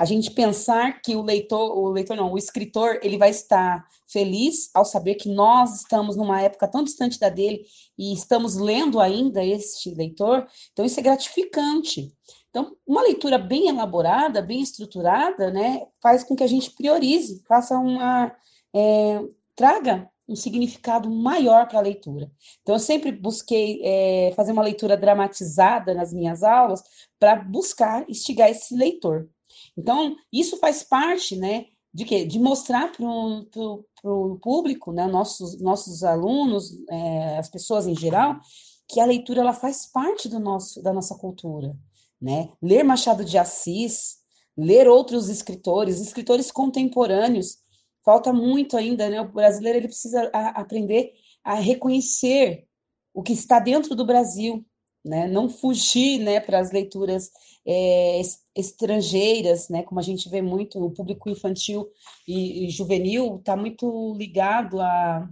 a 0.00 0.06
gente 0.06 0.30
pensar 0.30 1.02
que 1.02 1.14
o 1.14 1.20
leitor, 1.20 1.76
o 1.76 1.90
leitor 1.90 2.16
não, 2.16 2.32
o 2.32 2.38
escritor, 2.38 2.98
ele 3.02 3.18
vai 3.18 3.28
estar 3.28 3.86
feliz 4.10 4.70
ao 4.74 4.82
saber 4.82 5.16
que 5.16 5.28
nós 5.28 5.76
estamos 5.76 6.16
numa 6.16 6.40
época 6.40 6.66
tão 6.66 6.82
distante 6.82 7.20
da 7.20 7.28
dele 7.28 7.66
e 7.98 8.14
estamos 8.14 8.56
lendo 8.56 8.98
ainda 8.98 9.44
este 9.44 9.94
leitor, 9.94 10.46
então 10.72 10.86
isso 10.86 10.98
é 10.98 11.02
gratificante. 11.02 12.10
Então, 12.48 12.74
uma 12.86 13.02
leitura 13.02 13.36
bem 13.36 13.68
elaborada, 13.68 14.40
bem 14.40 14.62
estruturada, 14.62 15.50
né, 15.50 15.86
faz 16.02 16.24
com 16.24 16.34
que 16.34 16.44
a 16.44 16.48
gente 16.48 16.70
priorize, 16.70 17.44
faça 17.46 17.78
uma, 17.78 18.34
é, 18.74 19.22
traga 19.54 20.08
um 20.26 20.34
significado 20.34 21.10
maior 21.10 21.68
para 21.68 21.78
a 21.78 21.82
leitura. 21.82 22.32
Então, 22.62 22.76
eu 22.76 22.80
sempre 22.80 23.12
busquei 23.12 23.82
é, 23.84 24.32
fazer 24.34 24.52
uma 24.52 24.62
leitura 24.62 24.96
dramatizada 24.96 25.92
nas 25.92 26.10
minhas 26.10 26.42
aulas 26.42 26.82
para 27.18 27.36
buscar 27.36 28.08
instigar 28.08 28.48
esse 28.48 28.74
leitor. 28.74 29.28
Então, 29.76 30.16
isso 30.32 30.56
faz 30.58 30.82
parte, 30.82 31.36
né, 31.36 31.66
de 31.92 32.04
quê? 32.04 32.24
De 32.24 32.38
mostrar 32.38 32.92
para 32.92 33.04
o 33.04 34.38
público, 34.40 34.92
né, 34.92 35.06
nossos, 35.06 35.60
nossos 35.60 36.04
alunos, 36.04 36.72
é, 36.88 37.38
as 37.38 37.48
pessoas 37.48 37.86
em 37.86 37.96
geral, 37.96 38.40
que 38.88 39.00
a 39.00 39.06
leitura 39.06 39.40
ela 39.40 39.52
faz 39.52 39.86
parte 39.86 40.28
do 40.28 40.38
nosso, 40.38 40.82
da 40.82 40.92
nossa 40.92 41.14
cultura, 41.16 41.76
né? 42.20 42.50
Ler 42.60 42.82
Machado 42.82 43.24
de 43.24 43.38
Assis, 43.38 44.18
ler 44.56 44.88
outros 44.88 45.28
escritores, 45.28 46.00
escritores 46.00 46.50
contemporâneos, 46.50 47.58
falta 48.04 48.32
muito 48.32 48.76
ainda, 48.76 49.08
né? 49.08 49.20
O 49.20 49.32
brasileiro 49.32 49.78
ele 49.78 49.88
precisa 49.88 50.28
a, 50.32 50.60
aprender 50.60 51.12
a 51.44 51.54
reconhecer 51.54 52.66
o 53.14 53.22
que 53.22 53.32
está 53.32 53.58
dentro 53.58 53.94
do 53.94 54.04
Brasil, 54.04 54.64
né? 55.04 55.26
Não 55.28 55.48
fugir, 55.48 56.18
né, 56.18 56.40
para 56.40 56.58
as 56.58 56.70
leituras 56.70 57.30
é, 57.66 58.20
estrangeiras, 58.56 59.68
né? 59.68 59.82
Como 59.82 60.00
a 60.00 60.02
gente 60.02 60.28
vê 60.28 60.42
muito, 60.42 60.78
o 60.82 60.90
público 60.90 61.28
infantil 61.28 61.88
e, 62.26 62.66
e 62.66 62.70
juvenil 62.70 63.36
está 63.36 63.56
muito 63.56 64.14
ligado 64.16 64.80
a 64.80 65.28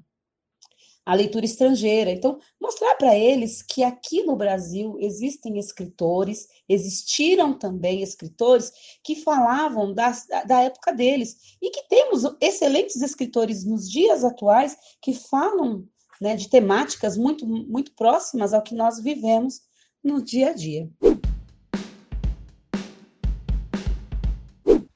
a 1.08 1.14
leitura 1.14 1.46
estrangeira. 1.46 2.10
Então, 2.10 2.38
mostrar 2.60 2.94
para 2.96 3.16
eles 3.16 3.62
que 3.62 3.82
aqui 3.82 4.22
no 4.24 4.36
Brasil 4.36 4.98
existem 5.00 5.58
escritores, 5.58 6.46
existiram 6.68 7.58
também 7.58 8.02
escritores 8.02 8.70
que 9.02 9.16
falavam 9.16 9.94
da, 9.94 10.12
da 10.46 10.60
época 10.60 10.92
deles, 10.92 11.56
e 11.62 11.70
que 11.70 11.88
temos 11.88 12.24
excelentes 12.42 13.00
escritores 13.00 13.64
nos 13.64 13.90
dias 13.90 14.22
atuais 14.22 14.76
que 15.00 15.14
falam 15.14 15.88
né, 16.20 16.36
de 16.36 16.48
temáticas 16.48 17.16
muito, 17.16 17.46
muito 17.46 17.92
próximas 17.94 18.52
ao 18.52 18.62
que 18.62 18.74
nós 18.74 19.02
vivemos 19.02 19.60
no 20.02 20.22
dia 20.22 20.50
a 20.50 20.52
dia. 20.52 20.88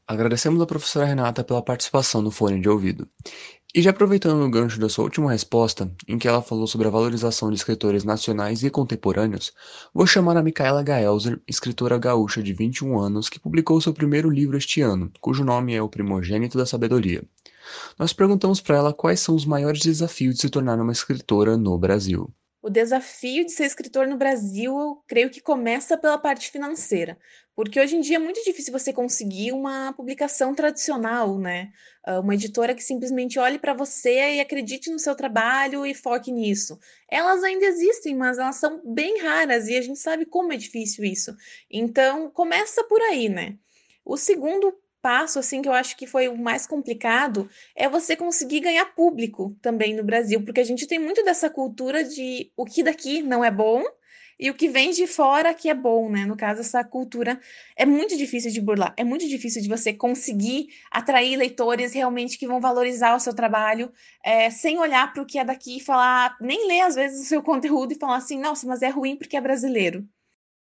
Agradecemos 0.06 0.60
à 0.60 0.66
professora 0.66 1.06
Renata 1.06 1.42
pela 1.42 1.62
participação 1.62 2.20
no 2.20 2.30
Fone 2.30 2.60
de 2.60 2.68
Ouvido. 2.68 3.08
E 3.74 3.80
já 3.80 3.88
aproveitando 3.88 4.44
o 4.44 4.50
gancho 4.50 4.78
da 4.78 4.90
sua 4.90 5.04
última 5.04 5.30
resposta, 5.30 5.90
em 6.06 6.18
que 6.18 6.28
ela 6.28 6.42
falou 6.42 6.66
sobre 6.66 6.86
a 6.86 6.90
valorização 6.90 7.48
de 7.48 7.56
escritores 7.56 8.04
nacionais 8.04 8.62
e 8.62 8.68
contemporâneos, 8.68 9.50
vou 9.94 10.06
chamar 10.06 10.36
a 10.36 10.42
Micaela 10.42 10.82
Gaelzer, 10.82 11.40
escritora 11.48 11.96
gaúcha 11.96 12.42
de 12.42 12.52
21 12.52 13.00
anos, 13.00 13.30
que 13.30 13.40
publicou 13.40 13.80
seu 13.80 13.94
primeiro 13.94 14.28
livro 14.28 14.58
este 14.58 14.82
ano, 14.82 15.10
cujo 15.22 15.42
nome 15.42 15.74
é 15.74 15.80
O 15.80 15.88
Primogênito 15.88 16.58
da 16.58 16.66
Sabedoria. 16.66 17.24
Nós 17.98 18.12
perguntamos 18.12 18.60
para 18.60 18.76
ela 18.76 18.92
quais 18.92 19.20
são 19.20 19.34
os 19.34 19.44
maiores 19.44 19.82
desafios 19.82 20.36
de 20.36 20.42
se 20.42 20.50
tornar 20.50 20.80
uma 20.80 20.92
escritora 20.92 21.56
no 21.56 21.78
Brasil. 21.78 22.32
O 22.64 22.70
desafio 22.70 23.44
de 23.44 23.50
ser 23.50 23.64
escritor 23.64 24.06
no 24.06 24.16
Brasil, 24.16 24.78
eu 24.78 25.02
creio 25.08 25.28
que 25.28 25.40
começa 25.40 25.98
pela 25.98 26.16
parte 26.16 26.48
financeira, 26.48 27.18
porque 27.56 27.80
hoje 27.80 27.96
em 27.96 28.00
dia 28.00 28.16
é 28.16 28.20
muito 28.20 28.40
difícil 28.44 28.72
você 28.72 28.92
conseguir 28.92 29.50
uma 29.50 29.92
publicação 29.92 30.54
tradicional, 30.54 31.40
né? 31.40 31.72
Ah, 32.06 32.20
uma 32.20 32.36
editora 32.36 32.72
que 32.72 32.84
simplesmente 32.84 33.36
olhe 33.36 33.58
para 33.58 33.74
você 33.74 34.36
e 34.36 34.40
acredite 34.40 34.92
no 34.92 34.98
seu 35.00 35.16
trabalho 35.16 35.84
e 35.84 35.92
foque 35.92 36.30
nisso. 36.30 36.78
Elas 37.10 37.42
ainda 37.42 37.66
existem, 37.66 38.14
mas 38.14 38.38
elas 38.38 38.56
são 38.56 38.80
bem 38.84 39.18
raras 39.20 39.66
e 39.66 39.76
a 39.76 39.82
gente 39.82 39.98
sabe 39.98 40.24
como 40.24 40.52
é 40.52 40.56
difícil 40.56 41.04
isso. 41.04 41.34
Então, 41.68 42.30
começa 42.30 42.84
por 42.84 43.00
aí, 43.02 43.28
né? 43.28 43.58
O 44.04 44.16
segundo 44.16 44.72
passo, 45.02 45.38
assim, 45.38 45.60
que 45.60 45.68
eu 45.68 45.72
acho 45.72 45.96
que 45.96 46.06
foi 46.06 46.28
o 46.28 46.38
mais 46.38 46.66
complicado, 46.66 47.50
é 47.76 47.88
você 47.88 48.14
conseguir 48.16 48.60
ganhar 48.60 48.86
público 48.94 49.56
também 49.60 49.94
no 49.94 50.04
Brasil, 50.04 50.42
porque 50.44 50.60
a 50.60 50.64
gente 50.64 50.86
tem 50.86 50.98
muito 50.98 51.24
dessa 51.24 51.50
cultura 51.50 52.04
de 52.04 52.50
o 52.56 52.64
que 52.64 52.82
daqui 52.82 53.20
não 53.20 53.44
é 53.44 53.50
bom 53.50 53.82
e 54.38 54.50
o 54.50 54.54
que 54.54 54.68
vem 54.68 54.90
de 54.90 55.06
fora 55.06 55.54
que 55.54 55.68
é 55.68 55.74
bom, 55.74 56.10
né? 56.10 56.24
No 56.24 56.36
caso, 56.36 56.60
essa 56.60 56.82
cultura 56.82 57.40
é 57.76 57.84
muito 57.84 58.16
difícil 58.16 58.50
de 58.50 58.60
burlar, 58.60 58.94
é 58.96 59.04
muito 59.04 59.28
difícil 59.28 59.62
de 59.62 59.68
você 59.68 59.92
conseguir 59.92 60.68
atrair 60.90 61.36
leitores 61.36 61.92
realmente 61.92 62.38
que 62.38 62.46
vão 62.46 62.60
valorizar 62.60 63.14
o 63.14 63.20
seu 63.20 63.34
trabalho, 63.34 63.92
é, 64.24 64.50
sem 64.50 64.78
olhar 64.78 65.12
para 65.12 65.22
o 65.22 65.26
que 65.26 65.38
é 65.38 65.44
daqui 65.44 65.76
e 65.78 65.80
falar, 65.80 66.36
nem 66.40 66.66
ler 66.66 66.82
às 66.82 66.94
vezes 66.94 67.20
o 67.20 67.24
seu 67.24 67.42
conteúdo 67.44 67.92
e 67.92 67.98
falar 67.98 68.16
assim, 68.16 68.38
nossa, 68.38 68.66
mas 68.66 68.82
é 68.82 68.88
ruim 68.88 69.16
porque 69.16 69.36
é 69.36 69.40
brasileiro. 69.40 70.06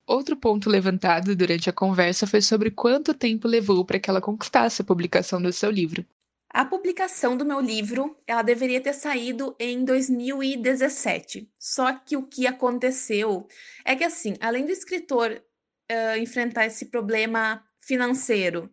Outro 0.10 0.36
ponto 0.36 0.72
levantado 0.72 1.36
durante 1.36 1.70
a 1.70 1.74
conversa 1.74 2.25
foi 2.25 2.42
sobre 2.42 2.72
quanto 2.72 3.13
tempo 3.13 3.48
levou 3.48 3.86
para 3.86 4.00
que 4.00 4.10
ela 4.10 4.20
conquistasse 4.20 4.82
a 4.82 4.84
publicação 4.84 5.39
do 5.39 5.54
seu 5.54 5.70
livro. 5.70 6.04
A 6.50 6.66
publicação 6.66 7.38
do 7.38 7.46
meu 7.46 7.60
livro, 7.60 8.18
ela 8.25 8.42
deveria 8.42 8.82
ter 8.82 8.94
saído 8.94 9.56
em 9.60 9.86
2017. 9.86 11.48
Só 11.60 11.94
que 11.94 12.18
o 12.18 12.24
que 12.24 12.48
aconteceu 12.48 13.48
é 13.86 13.96
que, 13.96 14.04
assim, 14.04 14.34
além 14.42 14.66
do 14.66 14.72
escritor 14.72 15.30
uh, 15.32 16.18
enfrentar 16.18 16.66
esse 16.66 16.88
problema 16.88 17.63
financeiro 17.80 18.68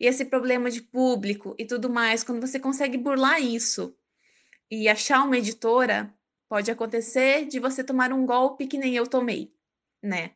e 0.00 0.06
esse 0.06 0.24
problema 0.24 0.70
de 0.70 0.80
público 0.80 1.54
e 1.58 1.66
tudo 1.66 1.90
mais, 1.90 2.24
quando 2.24 2.40
você 2.40 2.58
consegue 2.58 2.96
burlar 2.96 3.38
isso 3.38 3.94
e 4.70 4.88
achar 4.88 5.26
uma 5.26 5.36
editora, 5.36 6.10
pode 6.48 6.70
acontecer 6.70 7.44
de 7.44 7.60
você 7.60 7.84
tomar 7.84 8.14
um 8.14 8.24
golpe 8.24 8.66
que 8.66 8.78
nem 8.78 8.94
eu 8.94 9.06
tomei 9.06 9.52
né? 10.02 10.32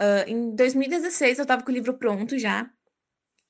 Uh, 0.00 0.28
em 0.28 0.54
2016 0.54 1.38
eu 1.38 1.42
estava 1.42 1.62
com 1.62 1.70
o 1.70 1.74
livro 1.74 1.94
pronto 1.94 2.38
já. 2.38 2.70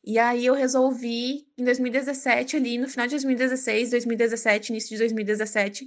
E 0.04 0.18
aí 0.18 0.46
eu 0.46 0.54
resolvi, 0.54 1.46
em 1.58 1.64
2017, 1.64 2.56
ali, 2.56 2.78
no 2.78 2.88
final 2.88 3.06
de 3.06 3.10
2016, 3.10 3.90
2017, 3.90 4.70
início 4.70 4.90
de 4.90 4.98
2017, 4.98 5.86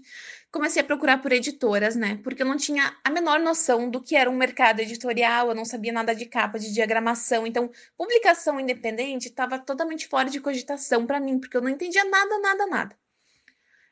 comecei 0.51 0.82
a 0.82 0.86
procurar 0.86 1.20
por 1.20 1.32
editoras, 1.32 1.96
né? 1.96 2.20
Porque 2.24 2.44
eu 2.44 2.46
não 2.46 2.58
tinha 2.58 2.96
a 3.03 3.10
menor 3.10 3.39
noção 3.39 3.89
do 3.89 4.00
que 4.00 4.15
era 4.15 4.30
um 4.30 4.36
mercado 4.36 4.80
editorial, 4.82 5.48
eu 5.48 5.56
não 5.56 5.65
sabia 5.65 5.91
nada 5.91 6.13
de 6.13 6.25
capa, 6.25 6.60
de 6.60 6.72
diagramação. 6.72 7.48
Então, 7.48 7.72
publicação 7.98 8.60
independente 8.60 9.27
estava 9.30 9.58
totalmente 9.58 10.08
fora 10.08 10.30
de 10.30 10.39
cogitação 10.39 11.08
para 11.08 11.20
mim, 11.20 11.39
porque 11.39 11.58
eu 11.58 11.62
não 11.62 11.70
entendia 11.70 12.03
nada, 12.06 12.38
nada, 12.39 12.68
nada. 12.68 13.00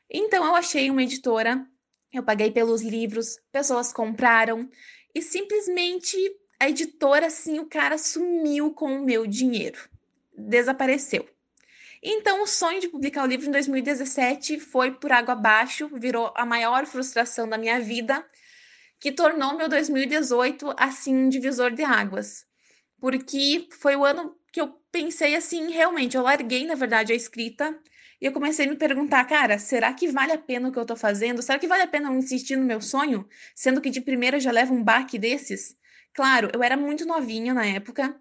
Então, 0.08 0.44
eu 0.44 0.54
achei 0.54 0.90
uma 0.90 1.02
editora, 1.02 1.66
eu 2.12 2.22
paguei 2.22 2.50
pelos 2.52 2.82
livros, 2.82 3.36
pessoas 3.50 3.92
compraram, 3.92 4.68
e 5.14 5.22
simplesmente 5.22 6.16
a 6.58 6.68
editora, 6.68 7.26
assim, 7.26 7.58
o 7.58 7.66
cara 7.66 7.96
sumiu 7.96 8.72
com 8.72 8.94
o 8.94 9.04
meu 9.04 9.26
dinheiro. 9.26 9.88
Desapareceu. 10.36 11.28
Então, 12.02 12.42
o 12.42 12.46
sonho 12.46 12.80
de 12.80 12.88
publicar 12.88 13.24
o 13.24 13.26
livro 13.26 13.46
em 13.46 13.50
2017 13.50 14.58
foi 14.58 14.92
por 14.92 15.12
água 15.12 15.32
abaixo, 15.32 15.88
virou 15.94 16.32
a 16.34 16.46
maior 16.46 16.86
frustração 16.86 17.48
da 17.48 17.58
minha 17.58 17.78
vida, 17.80 18.24
que 18.98 19.12
tornou 19.12 19.56
meu 19.56 19.68
2018 19.68 20.74
assim 20.76 21.14
um 21.14 21.28
divisor 21.28 21.70
de 21.72 21.82
águas. 21.82 22.46
Porque 22.98 23.68
foi 23.70 23.96
o 23.96 24.04
ano 24.04 24.36
que 24.52 24.60
eu 24.60 24.68
pensei 24.90 25.34
assim, 25.34 25.70
realmente, 25.70 26.16
eu 26.16 26.22
larguei, 26.22 26.66
na 26.66 26.74
verdade, 26.74 27.12
a 27.12 27.16
escrita 27.16 27.78
e 28.20 28.26
eu 28.26 28.32
comecei 28.32 28.66
a 28.66 28.68
me 28.68 28.76
perguntar, 28.76 29.24
cara, 29.24 29.58
será 29.58 29.92
que 29.92 30.08
vale 30.08 30.32
a 30.32 30.38
pena 30.38 30.68
o 30.68 30.72
que 30.72 30.78
eu 30.78 30.84
tô 30.84 30.96
fazendo? 30.96 31.42
Será 31.42 31.58
que 31.58 31.66
vale 31.66 31.82
a 31.82 31.86
pena 31.88 32.08
eu 32.08 32.14
insistir 32.14 32.56
no 32.56 32.64
meu 32.64 32.80
sonho? 32.80 33.26
Sendo 33.54 33.80
que 33.80 33.90
de 33.90 34.00
primeira 34.00 34.38
já 34.38 34.50
levo 34.50 34.74
um 34.74 34.82
baque 34.82 35.18
desses? 35.18 35.76
Claro, 36.12 36.50
eu 36.52 36.62
era 36.62 36.76
muito 36.76 37.06
novinha 37.06 37.54
na 37.54 37.64
época, 37.64 38.20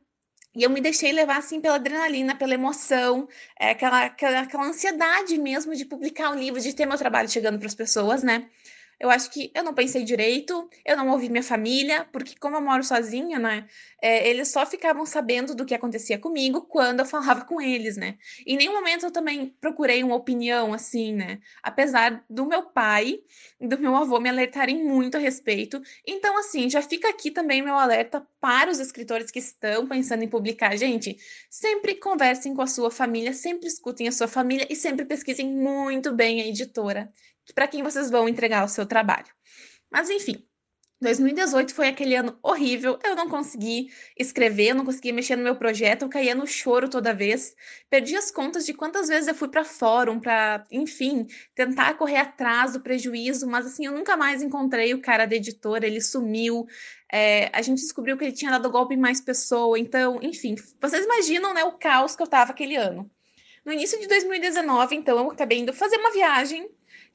e 0.56 0.64
eu 0.64 0.70
me 0.70 0.82
deixei 0.82 1.12
levar 1.12 1.38
assim 1.38 1.62
pela 1.62 1.76
adrenalina, 1.76 2.36
pela 2.36 2.54
emoção, 2.54 3.28
é, 3.60 3.72
aquela, 3.72 4.06
aquela, 4.06 4.40
aquela 4.42 4.66
ansiedade 4.66 5.38
mesmo 5.38 5.76
de 5.76 5.86
publicar 5.86 6.32
um 6.32 6.36
livro, 6.36 6.60
de 6.60 6.74
ter 6.74 6.86
meu 6.86 6.98
trabalho 6.98 7.30
chegando 7.30 7.60
para 7.60 7.68
as 7.68 7.76
pessoas, 7.76 8.24
né? 8.24 8.50
Eu 9.00 9.10
acho 9.10 9.32
que 9.32 9.50
eu 9.56 9.64
não 9.64 9.74
pensei 9.74 10.04
direito, 10.04 10.70
eu 10.86 10.98
não 10.98 11.10
ouvi 11.10 11.30
minha 11.30 11.44
família, 11.44 12.06
porque 12.12 12.36
como 12.38 12.58
eu 12.58 12.62
moro 12.62 12.84
sozinha, 12.84 13.40
né? 13.40 13.66
É, 14.02 14.28
eles 14.30 14.50
só 14.50 14.66
ficavam 14.66 15.06
sabendo 15.06 15.56
do 15.56 15.66
que 15.66 15.74
acontecia 15.74 16.18
comigo 16.18 16.64
quando 16.64 17.00
eu 17.00 17.06
falava 17.06 17.46
com 17.46 17.62
eles, 17.62 17.96
né? 17.96 18.18
Em 18.46 18.58
nenhum 18.58 18.74
momento 18.74 19.06
eu 19.06 19.12
também 19.12 19.56
procurei 19.62 20.04
uma 20.04 20.16
opinião 20.16 20.74
assim, 20.74 21.14
né? 21.14 21.40
Apesar 21.64 22.24
do 22.30 22.46
meu 22.46 22.64
pai 22.64 23.20
e 23.60 23.68
do 23.68 23.80
meu 23.80 23.96
avô 23.96 24.20
me 24.20 24.28
alertarem 24.30 24.84
muito 24.84 25.16
a 25.16 25.20
respeito. 25.20 25.82
Então, 26.06 26.38
assim, 26.38 26.70
já 26.70 26.82
fica 26.82 27.10
aqui 27.10 27.32
também 27.32 27.62
meu 27.62 27.76
alerta 27.76 28.26
para 28.42 28.70
os 28.70 28.80
escritores 28.80 29.32
que 29.32 29.40
estão 29.40 29.88
pensando 29.88 30.24
em 30.24 30.28
publicar. 30.30 30.76
Gente, 30.76 31.18
sempre 31.50 31.96
conversem 31.96 32.54
com 32.54 32.62
a 32.62 32.68
sua 32.68 32.92
família, 32.92 33.34
sempre 33.34 33.68
escutem 33.68 34.08
a 34.08 34.12
sua 34.12 34.28
família 34.28 34.68
e 34.70 34.76
sempre 34.76 35.06
pesquisem 35.06 35.48
muito 35.48 36.14
bem 36.14 36.42
a 36.42 36.48
editora 36.48 37.12
para 37.54 37.68
quem 37.68 37.84
vocês 37.84 38.10
vão 38.10 38.28
entregar 38.28 38.64
o 38.64 38.70
seu 38.70 38.86
trabalho. 38.86 39.28
Mas 39.92 40.10
enfim, 40.10 40.46
2018 41.02 41.74
foi 41.74 41.88
aquele 41.88 42.14
ano 42.14 42.38
horrível, 42.44 43.00
eu 43.06 43.16
não 43.16 43.30
consegui 43.30 43.90
escrever, 44.18 44.74
não 44.74 44.84
consegui 44.84 45.14
mexer 45.14 45.38
no 45.38 45.44
meu 45.44 45.56
projeto, 45.56 46.02
eu 46.02 46.10
caía 46.10 46.36
no 46.36 46.46
choro 46.46 46.90
toda 46.90 47.14
vez. 47.14 47.56
Perdi 47.90 48.18
as 48.18 48.30
contas 48.30 48.66
de 48.66 48.74
quantas 48.74 49.08
vezes 49.08 49.30
eu 49.30 49.36
fui 49.36 49.48
para 49.48 49.64
fórum 49.64 50.20
para, 50.20 50.66
enfim, 50.70 51.26
tentar 51.56 51.94
correr 51.94 52.18
atrás 52.18 52.74
do 52.74 52.82
prejuízo, 52.82 53.48
mas 53.48 53.66
assim, 53.66 53.86
eu 53.86 53.94
nunca 53.94 54.18
mais 54.18 54.42
encontrei 54.42 54.94
o 54.94 55.02
cara 55.02 55.26
da 55.26 55.36
editora, 55.36 55.88
ele 55.88 56.02
sumiu. 56.02 56.68
É, 57.12 57.50
a 57.54 57.62
gente 57.62 57.80
descobriu 57.80 58.18
que 58.18 58.26
ele 58.26 58.34
tinha 58.34 58.52
dado 58.52 58.70
golpe 58.70 58.94
em 58.94 58.98
mais 58.98 59.22
pessoa, 59.22 59.80
então, 59.80 60.20
enfim, 60.22 60.56
vocês 60.82 61.06
imaginam, 61.06 61.54
né, 61.54 61.64
o 61.64 61.78
caos 61.78 62.14
que 62.14 62.22
eu 62.22 62.28
tava 62.28 62.52
aquele 62.52 62.76
ano. 62.76 63.10
No 63.66 63.72
início 63.72 63.98
de 64.00 64.08
2019, 64.08 64.96
então, 64.96 65.18
eu 65.18 65.32
acabei 65.32 65.60
indo 65.60 65.72
fazer 65.72 65.96
uma 65.98 66.12
viagem 66.12 66.70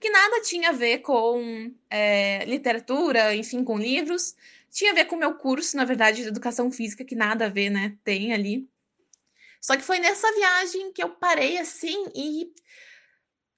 que 0.05 0.11
nada 0.11 0.43
tinha 0.43 0.69
a 0.69 0.73
ver 0.73 0.99
com 0.99 1.73
é, 1.89 2.45
literatura, 2.45 3.35
enfim, 3.35 3.65
com 3.65 3.79
livros. 3.79 4.37
Tinha 4.71 4.93
a 4.93 4.95
ver 4.95 5.07
com 5.07 5.17
o 5.17 5.19
meu 5.19 5.33
curso, 5.33 5.79
na 5.79 5.87
verdade, 5.87 6.21
de 6.21 6.29
educação 6.29 6.71
física, 6.71 7.03
que 7.03 7.15
nada 7.15 7.47
a 7.47 7.49
ver, 7.49 7.71
né? 7.71 7.97
Tem 8.05 8.35
ali. 8.35 8.69
Só 9.63 9.75
que 9.79 9.83
foi 9.83 10.01
nessa 10.01 10.31
viagem 10.35 10.93
que 10.93 11.03
eu 11.03 11.09
parei 11.09 11.57
assim 11.57 12.05
e 12.15 12.53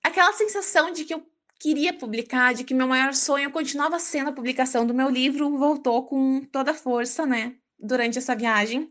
aquela 0.05 0.33
sensação 0.35 0.93
de 0.93 1.05
que 1.05 1.15
eu 1.15 1.29
queria 1.59 1.93
publicar, 1.93 2.55
de 2.55 2.63
que 2.63 2.75
meu 2.75 2.87
maior 2.87 3.13
sonho 3.13 3.51
continuava 3.51 3.99
sendo 3.99 4.31
a 4.31 4.33
publicação 4.33 4.87
do 4.87 4.95
meu 4.95 5.11
livro, 5.11 5.59
voltou 5.59 6.07
com 6.07 6.45
toda 6.45 6.71
a 6.71 6.75
força, 6.75 7.27
né? 7.27 7.57
Durante 7.77 8.19
essa 8.19 8.37
viagem. 8.37 8.89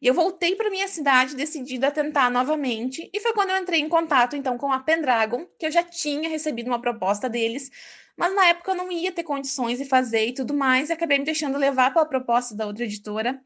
E 0.00 0.06
eu 0.06 0.14
voltei 0.14 0.56
para 0.56 0.70
minha 0.70 0.88
cidade 0.88 1.36
decidida 1.36 1.88
a 1.88 1.90
tentar 1.90 2.30
novamente, 2.30 3.10
e 3.12 3.20
foi 3.20 3.34
quando 3.34 3.50
eu 3.50 3.58
entrei 3.58 3.80
em 3.80 3.88
contato 3.88 4.34
então 4.34 4.56
com 4.56 4.72
a 4.72 4.80
Pendragon, 4.80 5.46
que 5.58 5.66
eu 5.66 5.70
já 5.70 5.82
tinha 5.82 6.28
recebido 6.28 6.68
uma 6.68 6.80
proposta 6.80 7.28
deles, 7.28 7.70
mas 8.16 8.34
na 8.34 8.46
época 8.46 8.70
eu 8.70 8.76
não 8.76 8.90
ia 8.90 9.12
ter 9.12 9.24
condições 9.24 9.78
de 9.78 9.84
fazer 9.84 10.26
e 10.26 10.34
tudo 10.34 10.54
mais, 10.54 10.88
e 10.88 10.92
acabei 10.92 11.18
me 11.18 11.24
deixando 11.24 11.58
levar 11.58 11.92
pela 11.92 12.06
proposta 12.06 12.54
da 12.54 12.66
outra 12.66 12.84
editora. 12.84 13.42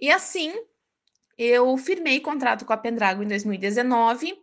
E 0.00 0.10
assim, 0.10 0.52
eu 1.36 1.76
firmei 1.76 2.20
contrato 2.20 2.64
com 2.64 2.72
a 2.72 2.76
Pendragon 2.76 3.22
em 3.22 3.28
2019 3.28 4.38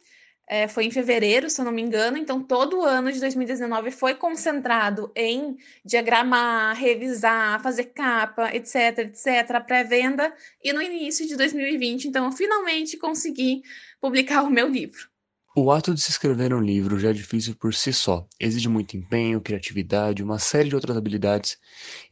é, 0.47 0.67
foi 0.67 0.85
em 0.85 0.91
fevereiro, 0.91 1.49
se 1.49 1.59
eu 1.59 1.65
não 1.65 1.71
me 1.71 1.81
engano, 1.81 2.17
então 2.17 2.41
todo 2.43 2.79
o 2.79 2.83
ano 2.83 3.11
de 3.11 3.19
2019 3.19 3.91
foi 3.91 4.15
concentrado 4.15 5.11
em 5.15 5.57
diagramar, 5.85 6.75
revisar, 6.75 7.61
fazer 7.61 7.85
capa, 7.85 8.53
etc, 8.53 8.99
etc, 8.99 9.63
pré-venda, 9.65 10.33
e 10.63 10.73
no 10.73 10.81
início 10.81 11.27
de 11.27 11.35
2020, 11.35 12.05
então 12.05 12.25
eu 12.25 12.31
finalmente 12.31 12.97
consegui 12.97 13.61
publicar 14.01 14.43
o 14.43 14.49
meu 14.49 14.67
livro. 14.67 15.12
O 15.55 15.71
ato 15.71 15.93
de 15.93 16.01
se 16.01 16.09
escrever 16.09 16.51
um 16.51 16.59
livro 16.59 16.99
já 16.99 17.11
é 17.11 17.13
difícil 17.13 17.55
por 17.55 17.75
si 17.75 17.93
só, 17.93 18.27
exige 18.39 18.67
muito 18.67 18.97
empenho, 18.97 19.39
criatividade, 19.39 20.23
uma 20.23 20.39
série 20.39 20.69
de 20.69 20.73
outras 20.73 20.97
habilidades, 20.97 21.59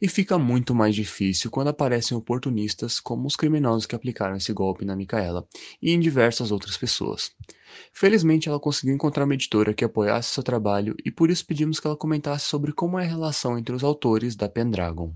e 0.00 0.06
fica 0.06 0.38
muito 0.38 0.72
mais 0.72 0.94
difícil 0.94 1.50
quando 1.50 1.66
aparecem 1.66 2.16
oportunistas 2.16 3.00
como 3.00 3.26
os 3.26 3.34
criminosos 3.34 3.84
que 3.84 3.96
aplicaram 3.96 4.36
esse 4.36 4.52
golpe 4.52 4.84
na 4.84 4.94
Micaela 4.94 5.44
e 5.82 5.90
em 5.90 5.98
diversas 5.98 6.52
outras 6.52 6.76
pessoas. 6.76 7.32
Felizmente 7.92 8.48
ela 8.48 8.60
conseguiu 8.60 8.94
encontrar 8.94 9.24
uma 9.24 9.34
editora 9.34 9.74
que 9.74 9.84
apoiasse 9.84 10.32
seu 10.34 10.44
trabalho 10.44 10.94
e 11.04 11.10
por 11.10 11.28
isso 11.28 11.44
pedimos 11.44 11.80
que 11.80 11.86
ela 11.88 11.96
comentasse 11.96 12.46
sobre 12.46 12.72
como 12.72 12.96
é 12.96 13.04
a 13.04 13.08
relação 13.08 13.58
entre 13.58 13.74
os 13.74 13.82
autores 13.82 14.36
da 14.36 14.48
Pendragon. 14.48 15.12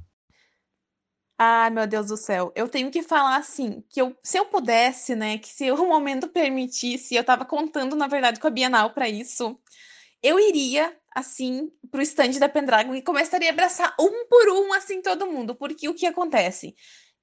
Ai, 1.38 1.68
meu 1.70 1.86
Deus 1.86 2.06
do 2.06 2.16
céu. 2.16 2.50
Eu 2.54 2.68
tenho 2.68 2.90
que 2.90 3.02
falar 3.02 3.36
assim, 3.36 3.82
que 3.90 4.00
eu, 4.00 4.16
se 4.22 4.38
eu 4.38 4.46
pudesse, 4.46 5.14
né, 5.14 5.38
que 5.38 5.48
se 5.48 5.70
o 5.72 5.86
momento 5.86 6.28
permitisse, 6.28 7.14
eu 7.14 7.24
tava 7.24 7.44
contando, 7.44 7.94
na 7.94 8.06
verdade, 8.06 8.40
com 8.40 8.46
a 8.46 8.50
Bienal 8.50 8.90
para 8.94 9.08
isso, 9.08 9.58
eu 10.22 10.40
iria, 10.40 10.96
assim, 11.14 11.70
pro 11.90 12.02
stand 12.02 12.38
da 12.40 12.48
Pendragon 12.48 12.94
e 12.94 13.02
começaria 13.02 13.50
a 13.50 13.52
abraçar 13.52 13.94
um 14.00 14.26
por 14.28 14.48
um, 14.50 14.72
assim, 14.72 15.02
todo 15.02 15.26
mundo. 15.26 15.54
Porque 15.54 15.88
o 15.88 15.94
que 15.94 16.06
acontece? 16.06 16.74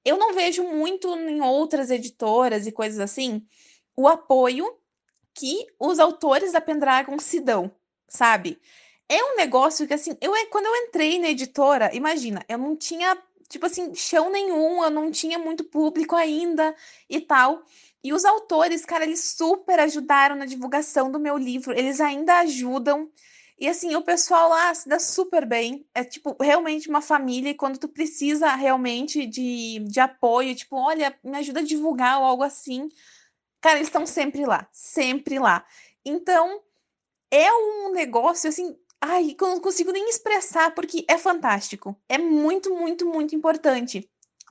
Eu 0.04 0.16
não 0.16 0.34
vejo 0.34 0.62
muito 0.64 1.08
em 1.16 1.40
outras 1.40 1.90
editoras 1.90 2.66
e 2.66 2.72
coisas 2.72 3.00
assim 3.00 3.44
o 3.96 4.08
apoio 4.08 4.66
que 5.34 5.66
os 5.78 5.98
autores 5.98 6.52
da 6.52 6.60
Pendragon 6.60 7.18
se 7.18 7.40
dão, 7.40 7.70
sabe? 8.08 8.60
É 9.08 9.22
um 9.22 9.36
negócio 9.36 9.86
que, 9.86 9.94
assim, 9.94 10.16
eu, 10.20 10.32
quando 10.50 10.66
eu 10.66 10.76
entrei 10.76 11.18
na 11.18 11.28
editora, 11.28 11.94
imagina, 11.94 12.44
eu 12.48 12.58
não 12.58 12.76
tinha 12.76 13.16
tipo 13.48 13.66
assim, 13.66 13.94
chão 13.94 14.30
nenhum, 14.30 14.82
eu 14.82 14.90
não 14.90 15.10
tinha 15.10 15.38
muito 15.38 15.64
público 15.64 16.16
ainda 16.16 16.74
e 17.08 17.20
tal. 17.20 17.64
E 18.02 18.12
os 18.12 18.24
autores, 18.24 18.84
cara, 18.84 19.04
eles 19.04 19.34
super 19.36 19.80
ajudaram 19.80 20.36
na 20.36 20.44
divulgação 20.44 21.10
do 21.10 21.18
meu 21.18 21.38
livro, 21.38 21.72
eles 21.72 22.00
ainda 22.00 22.40
ajudam. 22.40 23.10
E 23.58 23.68
assim, 23.68 23.94
o 23.94 24.02
pessoal 24.02 24.48
lá 24.50 24.74
se 24.74 24.88
dá 24.88 24.98
super 24.98 25.46
bem. 25.46 25.86
É 25.94 26.04
tipo, 26.04 26.36
realmente 26.40 26.88
uma 26.88 27.00
família. 27.00 27.50
E 27.50 27.54
quando 27.54 27.78
tu 27.78 27.88
precisa 27.88 28.54
realmente 28.54 29.26
de, 29.26 29.78
de 29.88 30.00
apoio, 30.00 30.54
tipo, 30.54 30.76
olha, 30.76 31.16
me 31.22 31.38
ajuda 31.38 31.60
a 31.60 31.64
divulgar 31.64 32.18
ou 32.18 32.24
algo 32.26 32.42
assim. 32.42 32.88
Cara, 33.60 33.76
eles 33.76 33.88
estão 33.88 34.04
sempre 34.06 34.44
lá, 34.44 34.68
sempre 34.72 35.38
lá. 35.38 35.64
Então, 36.04 36.60
é 37.30 37.50
um 37.52 37.92
negócio 37.92 38.48
assim 38.48 38.76
Ai, 39.00 39.36
eu 39.38 39.48
não 39.48 39.60
consigo 39.60 39.92
nem 39.92 40.08
expressar 40.08 40.74
porque 40.74 41.04
é 41.08 41.18
fantástico. 41.18 41.96
É 42.08 42.18
muito, 42.18 42.74
muito, 42.74 43.06
muito 43.06 43.34
importante. 43.34 44.08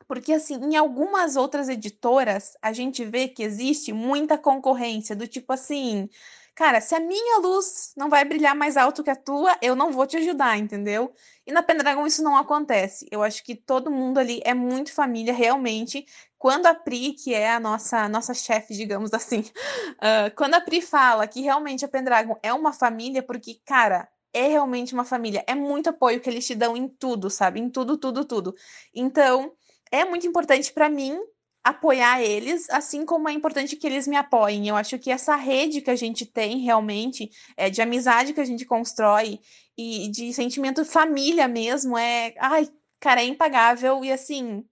Porque, 0.08 0.34
assim, 0.34 0.56
em 0.56 0.76
algumas 0.76 1.36
outras 1.36 1.70
editoras, 1.70 2.54
a 2.62 2.72
gente 2.74 3.04
vê 3.06 3.28
que 3.28 3.44
existe 3.44 3.92
muita 3.94 4.38
concorrência, 4.38 5.16
do 5.16 5.28
tipo 5.28 5.54
assim, 5.54 6.10
cara, 6.56 6.82
se 6.82 6.94
a 6.94 7.00
minha 7.00 7.40
luz 7.40 7.94
não 7.98 8.10
vai 8.10 8.24
brilhar 8.26 8.56
mais 8.56 8.78
alto 8.78 9.04
que 9.04 9.10
a 9.10 9.16
tua, 9.16 9.58
eu 9.62 9.76
não 9.76 9.92
vou 9.92 10.06
te 10.06 10.18
ajudar, 10.18 10.58
entendeu? 10.58 11.14
E 11.48 11.52
na 11.52 11.64
Pendragon 11.64 12.06
isso 12.06 12.24
não 12.24 12.38
acontece. 12.38 13.08
Eu 13.12 13.24
acho 13.24 13.44
que 13.44 13.56
todo 13.56 13.90
mundo 13.92 14.20
ali 14.20 14.42
é 14.46 14.54
muito 14.54 14.94
família, 14.94 15.34
realmente. 15.34 16.06
Quando 16.38 16.68
a 16.68 16.76
Pri, 16.76 17.14
que 17.14 17.34
é 17.34 17.52
a 17.52 17.60
nossa, 17.60 18.08
nossa 18.10 18.34
chefe, 18.34 18.74
digamos 18.76 19.14
assim, 19.14 19.40
uh, 19.40 20.30
quando 20.38 20.56
a 20.56 20.62
Pri 20.62 20.82
fala 20.82 21.28
que 21.28 21.42
realmente 21.42 21.86
a 21.86 21.88
Pendragon 21.88 22.38
é 22.44 22.54
uma 22.54 22.74
família, 22.74 23.24
porque, 23.24 23.60
cara, 23.66 24.08
é 24.34 24.48
realmente 24.48 24.94
uma 24.94 25.06
família. 25.06 25.44
É 25.48 25.56
muito 25.56 25.90
apoio 25.90 26.20
que 26.20 26.30
eles 26.30 26.46
te 26.46 26.56
dão 26.56 26.76
em 26.76 26.88
tudo, 26.88 27.30
sabe? 27.30 27.60
Em 27.60 27.70
tudo, 27.70 27.98
tudo, 27.98 28.26
tudo. 28.26 28.56
Então, 28.94 29.54
é 29.92 30.04
muito 30.04 30.28
importante 30.28 30.74
para 30.74 30.90
mim 30.90 31.18
apoiar 31.64 32.22
eles, 32.22 32.70
assim 32.70 33.06
como 33.06 33.30
é 33.30 33.34
importante 33.34 33.78
que 33.78 33.88
eles 33.88 34.08
me 34.08 34.18
apoiem. 34.18 34.68
Eu 34.68 34.76
acho 34.76 35.00
que 35.00 35.10
essa 35.12 35.36
rede 35.36 35.82
que 35.82 35.90
a 35.92 35.96
gente 35.96 36.26
tem 36.26 36.60
realmente, 36.60 37.30
é, 37.56 37.70
de 37.70 37.82
amizade 37.82 38.34
que 38.34 38.42
a 38.42 38.46
gente 38.46 38.66
constrói 38.66 39.40
e 39.78 40.10
de 40.10 40.34
sentimento 40.34 40.84
família 40.84 41.48
mesmo, 41.48 41.98
é. 41.98 42.34
Ai, 42.40 42.70
cara, 43.00 43.22
é 43.22 43.26
impagável. 43.26 44.04
E 44.04 44.12
assim, 44.12 44.66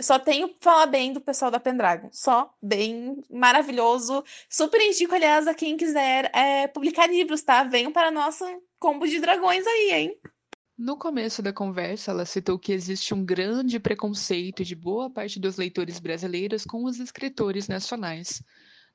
só 0.00 0.18
tenho 0.18 0.48
que 0.48 0.56
falar 0.60 0.86
bem 0.86 1.12
do 1.12 1.20
pessoal 1.20 1.50
da 1.50 1.60
Pendragon. 1.60 2.08
Só 2.12 2.52
bem 2.62 3.22
maravilhoso. 3.30 4.24
Super 4.48 4.80
indico, 4.80 5.14
aliás, 5.14 5.46
a 5.46 5.54
quem 5.54 5.76
quiser 5.76 6.30
é, 6.34 6.66
publicar 6.68 7.06
livros, 7.06 7.42
tá? 7.42 7.64
Venham 7.64 7.92
para 7.92 8.10
nosso 8.10 8.44
combo 8.84 9.08
de 9.08 9.18
dragões 9.18 9.66
aí, 9.66 9.92
hein? 9.94 10.20
No 10.76 10.98
começo 10.98 11.40
da 11.40 11.54
conversa, 11.54 12.10
ela 12.10 12.26
citou 12.26 12.58
que 12.58 12.70
existe 12.70 13.14
um 13.14 13.24
grande 13.24 13.80
preconceito 13.80 14.62
de 14.62 14.74
boa 14.74 15.08
parte 15.08 15.40
dos 15.40 15.56
leitores 15.56 15.98
brasileiros 15.98 16.66
com 16.66 16.84
os 16.84 17.00
escritores 17.00 17.66
nacionais. 17.66 18.42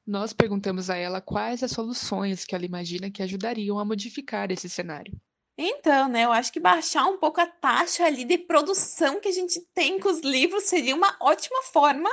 Nós 0.05 0.31
perguntamos 0.31 0.91
a 0.91 0.95
ela 0.95 1.19
quais 1.19 1.63
as 1.63 1.71
soluções 1.71 2.45
que 2.45 2.53
ela 2.53 2.65
imagina 2.65 3.09
que 3.09 3.23
ajudariam 3.23 3.79
a 3.79 3.85
modificar 3.85 4.51
esse 4.51 4.69
cenário. 4.69 5.19
Então, 5.57 6.07
né, 6.07 6.25
eu 6.25 6.31
acho 6.31 6.53
que 6.53 6.59
baixar 6.59 7.07
um 7.07 7.17
pouco 7.17 7.41
a 7.41 7.47
taxa 7.47 8.05
ali 8.05 8.25
de 8.25 8.37
produção 8.37 9.19
que 9.19 9.29
a 9.29 9.33
gente 9.33 9.59
tem 9.73 9.99
com 9.99 10.09
os 10.09 10.19
livros 10.19 10.65
seria 10.65 10.95
uma 10.95 11.17
ótima 11.19 11.63
forma 11.63 12.11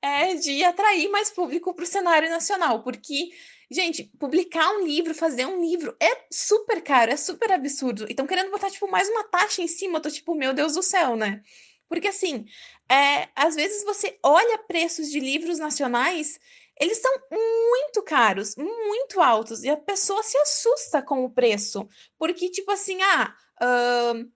é, 0.00 0.36
de 0.36 0.64
atrair 0.64 1.10
mais 1.10 1.30
público 1.30 1.74
para 1.74 1.84
o 1.84 1.86
cenário 1.86 2.30
nacional, 2.30 2.82
porque, 2.82 3.28
gente, 3.70 4.04
publicar 4.18 4.68
um 4.72 4.84
livro, 4.84 5.14
fazer 5.14 5.46
um 5.46 5.60
livro 5.60 5.96
é 6.00 6.26
super 6.30 6.82
caro, 6.82 7.12
é 7.12 7.16
super 7.16 7.52
absurdo. 7.52 8.06
E 8.08 8.14
querendo 8.14 8.50
botar, 8.50 8.70
tipo, 8.70 8.90
mais 8.90 9.08
uma 9.08 9.24
taxa 9.24 9.62
em 9.62 9.68
cima, 9.68 9.98
eu 9.98 10.02
tô 10.02 10.10
tipo, 10.10 10.34
meu 10.34 10.52
Deus 10.52 10.74
do 10.74 10.82
céu, 10.82 11.16
né? 11.16 11.42
Porque, 11.88 12.08
assim, 12.08 12.46
é, 12.90 13.28
às 13.34 13.54
vezes 13.54 13.84
você 13.84 14.18
olha 14.22 14.58
preços 14.58 15.10
de 15.10 15.20
livros 15.20 15.58
nacionais 15.58 16.38
eles 16.80 16.96
são 16.96 17.12
muito 17.30 18.02
caros, 18.02 18.56
muito 18.56 19.20
altos, 19.20 19.62
e 19.62 19.68
a 19.68 19.76
pessoa 19.76 20.22
se 20.22 20.38
assusta 20.38 21.02
com 21.02 21.22
o 21.26 21.30
preço, 21.30 21.86
porque, 22.18 22.48
tipo 22.48 22.70
assim, 22.72 22.98
ah, 23.02 23.34
uh, 23.62 24.32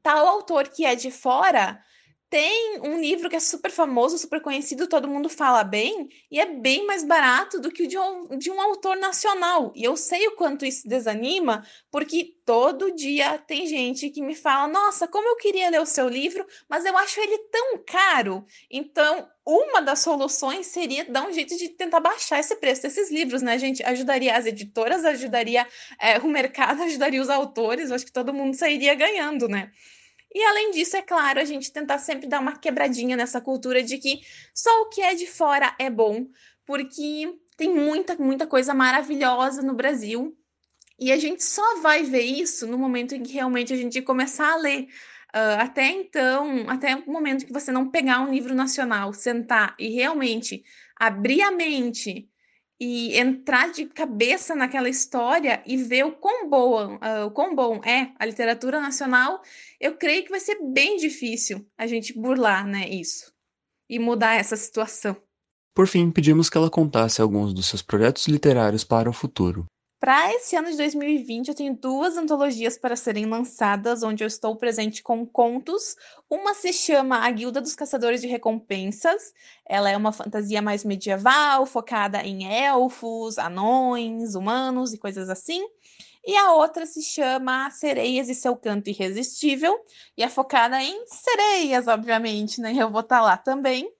tal 0.00 0.28
autor 0.28 0.68
que 0.68 0.84
é 0.86 0.94
de 0.94 1.10
fora 1.10 1.82
tem 2.30 2.80
um 2.82 3.00
livro 3.00 3.30
que 3.30 3.36
é 3.36 3.40
super 3.40 3.70
famoso, 3.70 4.18
super 4.18 4.40
conhecido, 4.40 4.86
todo 4.86 5.08
mundo 5.08 5.28
fala 5.30 5.64
bem, 5.64 6.08
e 6.30 6.38
é 6.38 6.44
bem 6.44 6.84
mais 6.86 7.02
barato 7.02 7.58
do 7.58 7.70
que 7.70 7.84
o 7.84 7.88
de 7.88 7.96
um, 7.96 8.36
de 8.36 8.50
um 8.50 8.60
autor 8.60 8.96
nacional. 8.96 9.72
E 9.74 9.84
eu 9.84 9.96
sei 9.96 10.26
o 10.28 10.36
quanto 10.36 10.66
isso 10.66 10.86
desanima, 10.86 11.64
porque 11.90 12.34
todo 12.44 12.94
dia 12.94 13.38
tem 13.38 13.66
gente 13.66 14.10
que 14.10 14.20
me 14.20 14.34
fala: 14.34 14.68
Nossa, 14.68 15.08
como 15.08 15.26
eu 15.26 15.36
queria 15.36 15.70
ler 15.70 15.80
o 15.80 15.86
seu 15.86 16.06
livro, 16.08 16.46
mas 16.68 16.84
eu 16.84 16.96
acho 16.98 17.18
ele 17.18 17.38
tão 17.50 17.78
caro. 17.86 18.44
Então, 18.70 19.26
uma 19.46 19.80
das 19.80 20.00
soluções 20.00 20.66
seria 20.66 21.06
dar 21.06 21.26
um 21.26 21.32
jeito 21.32 21.56
de 21.56 21.70
tentar 21.70 22.00
baixar 22.00 22.38
esse 22.38 22.54
preço 22.56 22.82
desses 22.82 23.10
livros, 23.10 23.40
né, 23.40 23.58
gente? 23.58 23.82
Ajudaria 23.82 24.36
as 24.36 24.44
editoras, 24.44 25.04
ajudaria 25.04 25.66
é, 25.98 26.18
o 26.18 26.28
mercado, 26.28 26.82
ajudaria 26.84 27.22
os 27.22 27.30
autores, 27.30 27.88
eu 27.88 27.96
acho 27.96 28.04
que 28.04 28.12
todo 28.12 28.34
mundo 28.34 28.54
sairia 28.54 28.94
ganhando, 28.94 29.48
né? 29.48 29.72
E 30.34 30.42
além 30.42 30.70
disso, 30.72 30.96
é 30.96 31.02
claro, 31.02 31.40
a 31.40 31.44
gente 31.44 31.72
tentar 31.72 31.98
sempre 31.98 32.26
dar 32.26 32.40
uma 32.40 32.56
quebradinha 32.56 33.16
nessa 33.16 33.40
cultura 33.40 33.82
de 33.82 33.98
que 33.98 34.20
só 34.54 34.70
o 34.82 34.88
que 34.88 35.00
é 35.00 35.14
de 35.14 35.26
fora 35.26 35.74
é 35.78 35.88
bom, 35.88 36.26
porque 36.66 37.34
tem 37.56 37.74
muita, 37.74 38.14
muita 38.16 38.46
coisa 38.46 38.74
maravilhosa 38.74 39.62
no 39.62 39.74
Brasil. 39.74 40.36
E 40.98 41.12
a 41.12 41.16
gente 41.16 41.42
só 41.42 41.80
vai 41.80 42.02
ver 42.02 42.22
isso 42.22 42.66
no 42.66 42.76
momento 42.76 43.14
em 43.14 43.22
que 43.22 43.32
realmente 43.32 43.72
a 43.72 43.76
gente 43.76 44.02
começar 44.02 44.52
a 44.52 44.56
ler. 44.56 44.88
Uh, 45.34 45.60
até 45.60 45.86
então, 45.90 46.68
até 46.68 46.96
o 46.96 47.10
momento 47.10 47.46
que 47.46 47.52
você 47.52 47.70
não 47.70 47.90
pegar 47.90 48.20
um 48.20 48.32
livro 48.32 48.54
nacional, 48.54 49.12
sentar 49.12 49.74
e 49.78 49.90
realmente 49.90 50.64
abrir 50.96 51.42
a 51.42 51.50
mente 51.50 52.28
e 52.80 53.18
entrar 53.18 53.72
de 53.72 53.86
cabeça 53.86 54.54
naquela 54.54 54.88
história 54.88 55.62
e 55.66 55.76
ver 55.76 56.04
o 56.04 56.12
quão 56.12 56.48
boa, 56.48 56.96
uh, 56.96 57.26
o 57.26 57.30
quão 57.30 57.54
bom 57.54 57.80
é 57.84 58.12
a 58.18 58.24
literatura 58.24 58.80
nacional, 58.80 59.42
eu 59.80 59.96
creio 59.96 60.24
que 60.24 60.30
vai 60.30 60.40
ser 60.40 60.58
bem 60.72 60.96
difícil 60.96 61.66
a 61.76 61.86
gente 61.86 62.16
burlar, 62.18 62.66
né, 62.66 62.88
isso 62.88 63.32
e 63.88 63.98
mudar 63.98 64.34
essa 64.34 64.56
situação. 64.56 65.16
Por 65.74 65.86
fim, 65.86 66.10
pedimos 66.10 66.50
que 66.50 66.58
ela 66.58 66.70
contasse 66.70 67.22
alguns 67.22 67.54
dos 67.54 67.66
seus 67.66 67.82
projetos 67.82 68.26
literários 68.26 68.84
para 68.84 69.08
o 69.08 69.12
futuro. 69.12 69.64
Para 70.00 70.32
esse 70.32 70.54
ano 70.54 70.70
de 70.70 70.76
2020, 70.76 71.48
eu 71.48 71.54
tenho 71.54 71.74
duas 71.74 72.16
antologias 72.16 72.78
para 72.78 72.94
serem 72.94 73.26
lançadas, 73.26 74.04
onde 74.04 74.22
eu 74.22 74.28
estou 74.28 74.54
presente 74.54 75.02
com 75.02 75.26
contos. 75.26 75.96
Uma 76.30 76.54
se 76.54 76.72
chama 76.72 77.26
A 77.26 77.30
Guilda 77.32 77.60
dos 77.60 77.74
Caçadores 77.74 78.20
de 78.20 78.28
Recompensas. 78.28 79.32
Ela 79.66 79.90
é 79.90 79.96
uma 79.96 80.12
fantasia 80.12 80.62
mais 80.62 80.84
medieval, 80.84 81.66
focada 81.66 82.22
em 82.22 82.46
elfos, 82.46 83.38
anões, 83.38 84.36
humanos 84.36 84.92
e 84.92 84.98
coisas 84.98 85.28
assim. 85.28 85.66
E 86.24 86.36
a 86.36 86.52
outra 86.52 86.86
se 86.86 87.02
chama 87.02 87.68
Sereias 87.70 88.28
e 88.28 88.36
Seu 88.36 88.54
Canto 88.54 88.90
Irresistível, 88.90 89.76
e 90.16 90.22
é 90.22 90.28
focada 90.28 90.80
em 90.80 91.06
sereias, 91.06 91.88
obviamente, 91.88 92.60
né? 92.60 92.72
Eu 92.76 92.90
vou 92.90 93.00
estar 93.00 93.20
lá 93.20 93.36
também. 93.36 93.90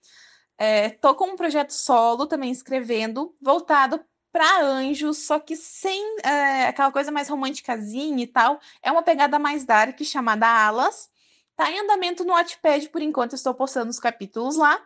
É, 0.56 0.90
tô 0.90 1.14
com 1.14 1.32
um 1.32 1.36
projeto 1.36 1.70
solo 1.70 2.26
também 2.26 2.50
escrevendo, 2.50 3.34
voltado 3.40 4.04
para 4.32 4.62
anjos, 4.62 5.18
só 5.18 5.38
que 5.38 5.56
sem 5.56 6.16
é, 6.24 6.66
aquela 6.66 6.92
coisa 6.92 7.10
mais 7.10 7.28
românticazinha 7.28 8.22
e 8.22 8.26
tal. 8.26 8.60
É 8.82 8.90
uma 8.90 9.02
pegada 9.02 9.38
mais 9.38 9.64
dark 9.64 10.00
chamada 10.02 10.46
Alas. 10.46 11.08
Tá 11.56 11.70
em 11.70 11.80
andamento 11.80 12.24
no 12.24 12.32
Wattpad 12.32 12.88
por 12.90 13.02
enquanto, 13.02 13.34
estou 13.34 13.54
postando 13.54 13.90
os 13.90 13.98
capítulos 13.98 14.56
lá. 14.56 14.80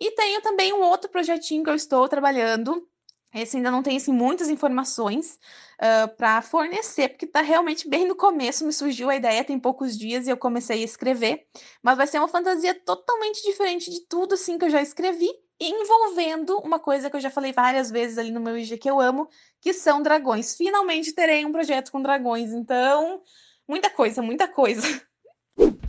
E 0.00 0.12
tenho 0.12 0.40
também 0.42 0.72
um 0.72 0.82
outro 0.82 1.10
projetinho 1.10 1.64
que 1.64 1.70
eu 1.70 1.74
estou 1.74 2.08
trabalhando. 2.08 2.88
Esse 3.34 3.58
ainda 3.58 3.70
não 3.70 3.82
tem 3.82 3.96
assim, 3.96 4.12
muitas 4.12 4.48
informações 4.48 5.38
uh, 5.74 6.08
para 6.16 6.40
fornecer, 6.40 7.10
porque 7.10 7.26
está 7.26 7.42
realmente 7.42 7.86
bem 7.88 8.06
no 8.06 8.16
começo. 8.16 8.64
Me 8.64 8.72
surgiu 8.72 9.10
a 9.10 9.16
ideia 9.16 9.44
tem 9.44 9.58
poucos 9.58 9.98
dias 9.98 10.26
e 10.26 10.30
eu 10.30 10.36
comecei 10.36 10.80
a 10.80 10.84
escrever. 10.84 11.46
Mas 11.82 11.96
vai 11.96 12.06
ser 12.06 12.18
uma 12.18 12.28
fantasia 12.28 12.74
totalmente 12.74 13.42
diferente 13.42 13.90
de 13.90 14.00
tudo 14.06 14.34
assim 14.34 14.58
que 14.58 14.64
eu 14.64 14.70
já 14.70 14.80
escrevi 14.80 15.28
envolvendo 15.60 16.58
uma 16.58 16.78
coisa 16.78 17.10
que 17.10 17.16
eu 17.16 17.20
já 17.20 17.30
falei 17.30 17.52
várias 17.52 17.90
vezes 17.90 18.18
ali 18.18 18.30
no 18.30 18.40
meu 18.40 18.56
IG 18.56 18.78
que 18.78 18.88
eu 18.88 19.00
amo, 19.00 19.28
que 19.60 19.72
são 19.72 20.02
dragões. 20.02 20.56
Finalmente 20.56 21.12
terei 21.12 21.44
um 21.44 21.52
projeto 21.52 21.90
com 21.90 22.00
dragões, 22.00 22.52
então 22.52 23.22
muita 23.66 23.90
coisa, 23.90 24.22
muita 24.22 24.46
coisa. 24.46 24.82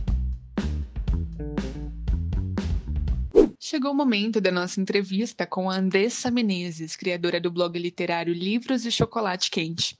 Chegou 3.62 3.92
o 3.92 3.94
momento 3.94 4.40
da 4.40 4.50
nossa 4.50 4.80
entrevista 4.80 5.46
com 5.46 5.70
a 5.70 5.76
Andressa 5.76 6.28
Menezes, 6.28 6.96
criadora 6.96 7.40
do 7.40 7.52
blog 7.52 7.78
literário 7.78 8.34
Livros 8.34 8.84
e 8.84 8.90
Chocolate 8.90 9.48
Quente. 9.48 9.96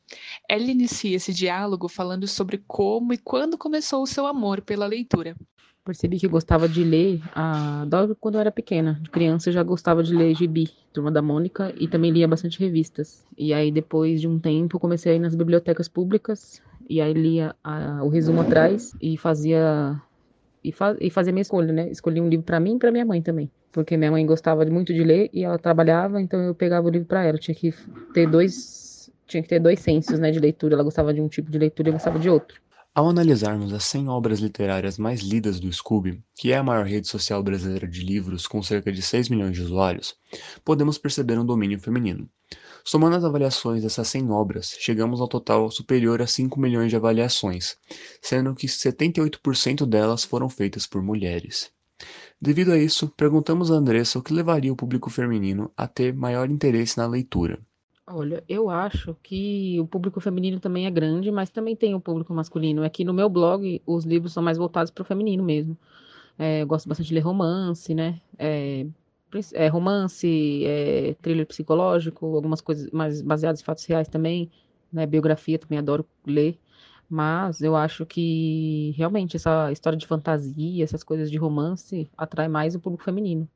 Ela 0.49 0.65
inicia 0.65 1.15
esse 1.15 1.33
diálogo 1.33 1.89
falando 1.89 2.27
sobre 2.27 2.65
como 2.67 3.13
e 3.13 3.19
quando 3.19 3.57
começou 3.57 4.03
o 4.03 4.09
seu 4.09 4.27
amor 4.27 4.61
pela 4.61 4.89
leitura 4.89 5.37
percebi 5.85 6.19
que 6.19 6.29
gostava 6.29 6.69
de 6.69 6.85
ler 6.85 7.21
a... 7.35 7.87
quando 8.21 8.37
eu 8.37 8.41
era 8.41 8.51
pequena. 8.51 8.99
De 9.03 9.11
criança 9.11 9.49
eu 9.49 9.55
já 9.55 9.63
gostava 9.63 10.03
de 10.03 10.15
ler 10.15 10.35
gibi, 10.35 10.69
Turma 10.93 11.11
da 11.11 11.23
Mônica, 11.23 11.73
e 11.79 11.89
também 11.89 12.11
lia 12.11 12.29
bastante 12.29 12.59
revistas. 12.61 13.27
E 13.37 13.53
aí, 13.53 13.71
depois 13.71 14.21
de 14.21 14.29
um 14.29 14.39
tempo, 14.39 14.79
comecei 14.79 15.13
a 15.13 15.15
ir 15.17 15.19
nas 15.19 15.35
bibliotecas 15.35 15.89
públicas, 15.89 16.63
e 16.89 17.01
aí 17.01 17.13
lia 17.13 17.55
a... 17.63 18.03
o 18.03 18.09
resumo 18.09 18.41
atrás 18.41 18.95
e 19.01 19.17
fazia. 19.17 20.01
E, 20.63 20.75
e 21.01 21.11
fazia 21.11 21.33
minha 21.33 21.43
escolha, 21.43 21.73
né? 21.73 21.91
Escolhi 21.91 22.21
um 22.21 22.29
livro 22.29 22.45
para 22.45 22.61
mim 22.61 22.77
e 22.77 22.79
pra 22.79 22.91
minha 22.91 23.05
mãe 23.05 23.23
também. 23.23 23.51
Porque 23.73 23.97
minha 23.97 24.11
mãe 24.11 24.27
gostava 24.27 24.65
muito 24.67 24.93
de 24.93 25.03
ler 25.03 25.31
e 25.33 25.45
ela 25.45 25.59
trabalhava, 25.59 26.21
então 26.21 26.41
eu 26.41 26.55
pegava 26.55 26.89
o 26.89 26.91
livro 26.91 27.07
para 27.07 27.25
ela. 27.25 27.39
Tinha 27.39 27.55
que 27.55 27.73
ter 28.13 28.29
dois. 28.29 29.11
Tinha 29.27 29.43
que 29.43 29.49
ter 29.49 29.61
dois 29.61 29.79
sensos, 29.79 30.19
né, 30.19 30.33
de 30.33 30.41
leitura. 30.41 30.75
Ela 30.75 30.83
gostava 30.83 31.15
de 31.15 31.21
um 31.21 31.29
tipo 31.29 31.51
de 31.51 31.59
leitura 31.59 31.89
e 31.89 31.93
gostava 31.93 32.19
de 32.19 32.29
outro. 32.29 32.61
Ao 33.01 33.09
analisarmos 33.09 33.73
as 33.73 33.85
100 33.85 34.11
obras 34.11 34.41
literárias 34.41 34.99
mais 34.99 35.23
lidas 35.23 35.59
do 35.59 35.73
Scooby, 35.73 36.23
que 36.37 36.53
é 36.53 36.59
a 36.59 36.63
maior 36.63 36.85
rede 36.85 37.09
social 37.09 37.43
brasileira 37.43 37.89
de 37.89 38.03
livros 38.03 38.47
com 38.47 38.63
cerca 38.63 38.93
de 38.93 39.01
6 39.01 39.31
milhões 39.31 39.55
de 39.57 39.63
usuários, 39.63 40.15
podemos 40.63 40.99
perceber 40.99 41.39
um 41.39 41.47
domínio 41.47 41.81
feminino. 41.81 42.29
Somando 42.85 43.17
as 43.17 43.25
avaliações 43.25 43.83
dessas 43.83 44.07
100 44.07 44.31
obras, 44.31 44.77
chegamos 44.79 45.19
ao 45.19 45.29
total 45.29 45.71
superior 45.71 46.21
a 46.21 46.27
5 46.27 46.61
milhões 46.61 46.91
de 46.91 46.97
avaliações, 46.97 47.75
sendo 48.21 48.55
que 48.55 48.67
78% 48.67 49.87
delas 49.87 50.23
foram 50.23 50.51
feitas 50.51 50.87
por 50.87 51.03
mulheres. 51.03 51.73
Devido 52.39 52.71
a 52.71 52.77
isso, 52.77 53.09
perguntamos 53.17 53.71
a 53.71 53.77
Andressa 53.77 54.19
o 54.19 54.23
que 54.23 54.35
levaria 54.35 54.75
o 54.75 54.77
público 54.77 55.09
feminino 55.09 55.73
a 55.75 55.89
ter 55.89 56.13
maior 56.13 56.51
interesse 56.51 56.99
na 56.99 57.07
leitura. 57.07 57.59
Olha, 58.13 58.43
eu 58.49 58.69
acho 58.69 59.15
que 59.23 59.79
o 59.81 59.87
público 59.87 60.21
feminino 60.21 60.59
também 60.59 60.85
é 60.87 60.91
grande, 60.91 61.31
mas 61.31 61.49
também 61.49 61.77
tem 61.77 61.95
o 61.95 62.01
público 62.01 62.35
masculino. 62.35 62.83
Aqui 62.83 63.05
no 63.05 63.15
meu 63.15 63.29
blog, 63.29 63.81
os 63.87 64.05
livros 64.05 64.33
são 64.33 64.43
mais 64.43 64.59
voltados 64.59 64.91
para 64.91 65.03
o 65.03 65.05
feminino 65.05 65.45
mesmo. 65.45 65.79
É, 66.39 66.63
eu 66.63 66.67
gosto 66.67 66.89
bastante 66.89 67.09
de 67.09 67.15
ler 67.15 67.21
romance, 67.21 67.95
né? 67.95 68.21
É, 68.39 68.87
é 69.55 69.69
romance, 69.69 70.65
é, 70.67 71.15
thriller 71.23 71.47
psicológico, 71.47 72.27
algumas 72.37 72.61
coisas 72.61 72.91
mais 72.93 73.23
baseadas 73.23 73.61
em 73.61 73.65
fatos 73.65 73.85
reais 73.87 74.09
também, 74.09 74.51
né? 74.93 75.07
Biografia 75.07 75.59
também 75.59 75.79
adoro 75.79 76.07
ler. 76.27 76.59
Mas 77.09 77.61
eu 77.63 77.77
acho 77.77 78.07
que 78.07 78.93
realmente 78.97 79.37
essa 79.37 79.73
história 79.73 79.99
de 79.99 80.07
fantasia, 80.07 80.85
essas 80.85 81.05
coisas 81.05 81.31
de 81.31 81.39
romance, 81.39 82.11
atrai 82.17 82.49
mais 82.49 82.75
o 82.75 82.81
público 82.81 83.05
feminino. 83.05 83.49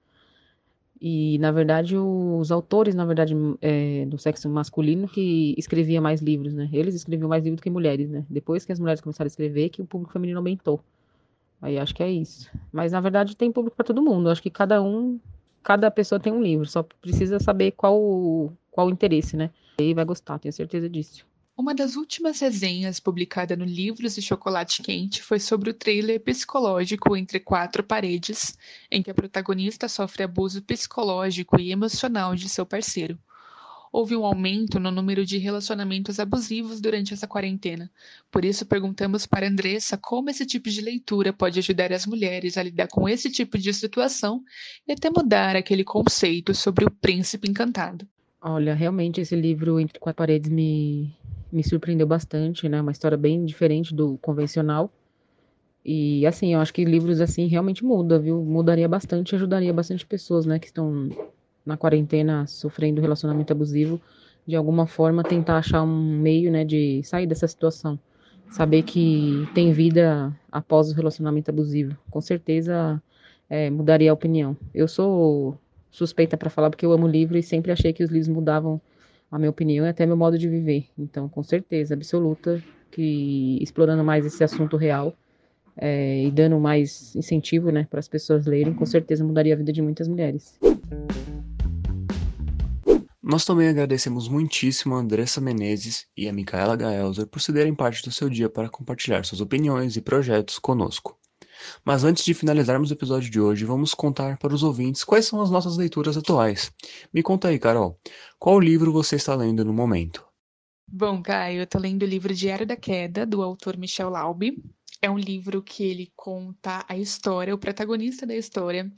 E, 1.00 1.38
na 1.38 1.50
verdade, 1.50 1.96
os 1.96 2.50
autores, 2.50 2.94
na 2.94 3.04
verdade, 3.04 3.34
é, 3.60 4.06
do 4.06 4.16
sexo 4.16 4.48
masculino 4.48 5.08
que 5.08 5.54
escrevia 5.58 6.00
mais 6.00 6.22
livros, 6.22 6.54
né? 6.54 6.68
Eles 6.72 6.94
escreviam 6.94 7.28
mais 7.28 7.42
livros 7.42 7.60
do 7.60 7.62
que 7.62 7.70
mulheres, 7.70 8.08
né? 8.08 8.24
Depois 8.30 8.64
que 8.64 8.72
as 8.72 8.78
mulheres 8.78 9.00
começaram 9.00 9.26
a 9.26 9.28
escrever, 9.28 9.68
que 9.68 9.82
o 9.82 9.84
público 9.84 10.12
feminino 10.12 10.38
aumentou. 10.38 10.80
Aí 11.60 11.78
acho 11.78 11.94
que 11.94 12.02
é 12.02 12.10
isso. 12.10 12.50
Mas, 12.72 12.92
na 12.92 13.00
verdade, 13.00 13.36
tem 13.36 13.50
público 13.50 13.76
para 13.76 13.84
todo 13.84 14.02
mundo. 14.02 14.30
Acho 14.30 14.42
que 14.42 14.50
cada 14.50 14.82
um, 14.82 15.18
cada 15.62 15.90
pessoa 15.90 16.20
tem 16.20 16.32
um 16.32 16.42
livro. 16.42 16.66
Só 16.66 16.82
precisa 16.82 17.38
saber 17.40 17.72
qual, 17.72 18.52
qual 18.70 18.86
o 18.86 18.90
interesse, 18.90 19.36
né? 19.36 19.50
E 19.78 19.92
vai 19.94 20.04
gostar, 20.04 20.38
tenho 20.38 20.52
certeza 20.52 20.88
disso. 20.88 21.26
Uma 21.56 21.72
das 21.72 21.94
últimas 21.94 22.40
resenhas 22.40 22.98
publicada 22.98 23.54
no 23.54 23.64
Livros 23.64 24.16
de 24.16 24.22
Chocolate 24.22 24.82
Quente 24.82 25.22
foi 25.22 25.38
sobre 25.38 25.70
o 25.70 25.74
trailer 25.74 26.20
psicológico 26.20 27.16
Entre 27.16 27.38
Quatro 27.38 27.84
Paredes, 27.84 28.58
em 28.90 29.00
que 29.00 29.10
a 29.12 29.14
protagonista 29.14 29.88
sofre 29.88 30.24
abuso 30.24 30.60
psicológico 30.62 31.60
e 31.60 31.70
emocional 31.70 32.34
de 32.34 32.48
seu 32.48 32.66
parceiro. 32.66 33.16
Houve 33.92 34.16
um 34.16 34.24
aumento 34.24 34.80
no 34.80 34.90
número 34.90 35.24
de 35.24 35.38
relacionamentos 35.38 36.18
abusivos 36.18 36.80
durante 36.80 37.14
essa 37.14 37.28
quarentena. 37.28 37.88
Por 38.32 38.44
isso, 38.44 38.66
perguntamos 38.66 39.24
para 39.24 39.46
Andressa 39.46 39.96
como 39.96 40.30
esse 40.30 40.44
tipo 40.44 40.68
de 40.68 40.80
leitura 40.80 41.32
pode 41.32 41.60
ajudar 41.60 41.92
as 41.92 42.04
mulheres 42.04 42.58
a 42.58 42.64
lidar 42.64 42.88
com 42.88 43.08
esse 43.08 43.30
tipo 43.30 43.56
de 43.56 43.72
situação 43.72 44.42
e 44.88 44.92
até 44.92 45.08
mudar 45.08 45.54
aquele 45.54 45.84
conceito 45.84 46.52
sobre 46.52 46.84
o 46.84 46.90
príncipe 46.90 47.48
encantado. 47.48 48.04
Olha, 48.42 48.74
realmente 48.74 49.20
esse 49.20 49.36
livro 49.36 49.78
Entre 49.78 50.00
Quatro 50.00 50.18
Paredes 50.18 50.50
me, 50.50 51.14
me 51.54 51.62
surpreendeu 51.62 52.06
bastante, 52.06 52.68
né? 52.68 52.80
Uma 52.80 52.90
história 52.90 53.16
bem 53.16 53.44
diferente 53.44 53.94
do 53.94 54.18
convencional. 54.18 54.92
E 55.84 56.26
assim, 56.26 56.54
eu 56.54 56.60
acho 56.60 56.74
que 56.74 56.84
livros 56.84 57.20
assim 57.20 57.46
realmente 57.46 57.84
muda, 57.84 58.18
viu? 58.18 58.42
Mudaria 58.42 58.88
bastante, 58.88 59.34
ajudaria 59.34 59.72
bastante 59.72 60.04
pessoas, 60.04 60.46
né, 60.46 60.58
que 60.58 60.66
estão 60.66 61.10
na 61.64 61.76
quarentena 61.76 62.46
sofrendo 62.46 63.00
relacionamento 63.00 63.52
abusivo, 63.52 64.00
de 64.46 64.56
alguma 64.56 64.86
forma 64.86 65.22
tentar 65.22 65.58
achar 65.58 65.82
um 65.82 66.18
meio, 66.20 66.50
né, 66.50 66.64
de 66.64 67.02
sair 67.04 67.26
dessa 67.26 67.46
situação. 67.46 67.98
Saber 68.50 68.82
que 68.82 69.46
tem 69.54 69.72
vida 69.72 70.32
após 70.50 70.90
o 70.90 70.94
relacionamento 70.94 71.50
abusivo. 71.50 71.96
Com 72.10 72.20
certeza 72.20 73.02
é, 73.48 73.70
mudaria 73.70 74.10
a 74.10 74.14
opinião. 74.14 74.56
Eu 74.74 74.88
sou 74.88 75.58
suspeita 75.90 76.36
para 76.36 76.50
falar 76.50 76.70
porque 76.70 76.84
eu 76.84 76.92
amo 76.92 77.06
livro 77.06 77.36
e 77.38 77.42
sempre 77.42 77.70
achei 77.70 77.92
que 77.92 78.02
os 78.02 78.10
livros 78.10 78.28
mudavam 78.28 78.80
a 79.34 79.38
minha 79.38 79.50
opinião 79.50 79.84
e 79.84 79.88
até 79.88 80.06
meu 80.06 80.16
modo 80.16 80.38
de 80.38 80.48
viver. 80.48 80.86
Então, 80.96 81.28
com 81.28 81.42
certeza 81.42 81.92
absoluta 81.92 82.62
que 82.92 83.58
explorando 83.60 84.04
mais 84.04 84.24
esse 84.24 84.44
assunto 84.44 84.76
real 84.76 85.12
é, 85.76 86.22
e 86.22 86.30
dando 86.30 86.60
mais 86.60 87.16
incentivo, 87.16 87.72
né, 87.72 87.84
para 87.90 87.98
as 87.98 88.06
pessoas 88.06 88.46
lerem, 88.46 88.72
com 88.72 88.86
certeza 88.86 89.24
mudaria 89.24 89.54
a 89.54 89.56
vida 89.56 89.72
de 89.72 89.82
muitas 89.82 90.06
mulheres. 90.06 90.56
Nós 93.20 93.44
também 93.44 93.66
agradecemos 93.66 94.28
muitíssimo 94.28 94.94
a 94.94 94.98
Andressa 94.98 95.40
Menezes 95.40 96.06
e 96.16 96.28
a 96.28 96.32
Micaela 96.32 96.76
Gaelzer 96.76 97.26
por 97.26 97.40
cederem 97.40 97.74
parte 97.74 98.04
do 98.04 98.12
seu 98.12 98.30
dia 98.30 98.48
para 98.48 98.68
compartilhar 98.68 99.24
suas 99.24 99.40
opiniões 99.40 99.96
e 99.96 100.00
projetos 100.00 100.60
conosco. 100.60 101.18
Mas 101.84 102.04
antes 102.04 102.24
de 102.24 102.34
finalizarmos 102.34 102.90
o 102.90 102.94
episódio 102.94 103.30
de 103.30 103.40
hoje, 103.40 103.64
vamos 103.64 103.94
contar 103.94 104.38
para 104.38 104.54
os 104.54 104.62
ouvintes 104.62 105.04
quais 105.04 105.26
são 105.26 105.40
as 105.40 105.50
nossas 105.50 105.76
leituras 105.76 106.16
atuais. 106.16 106.72
Me 107.12 107.22
conta 107.22 107.48
aí, 107.48 107.58
Carol, 107.58 107.98
qual 108.38 108.58
livro 108.60 108.92
você 108.92 109.16
está 109.16 109.34
lendo 109.34 109.64
no 109.64 109.72
momento? 109.72 110.26
Bom, 110.90 111.22
Caio, 111.22 111.58
eu 111.58 111.64
estou 111.64 111.80
lendo 111.80 112.02
o 112.02 112.06
livro 112.06 112.34
Diário 112.34 112.66
da 112.66 112.76
Queda, 112.76 113.26
do 113.26 113.42
autor 113.42 113.76
Michel 113.76 114.10
Laube. 114.10 114.62
É 115.00 115.10
um 115.10 115.18
livro 115.18 115.62
que 115.62 115.82
ele 115.82 116.12
conta 116.14 116.84
a 116.88 116.96
história, 116.96 117.54
o 117.54 117.58
protagonista 117.58 118.26
da 118.26 118.34
história, 118.34 118.90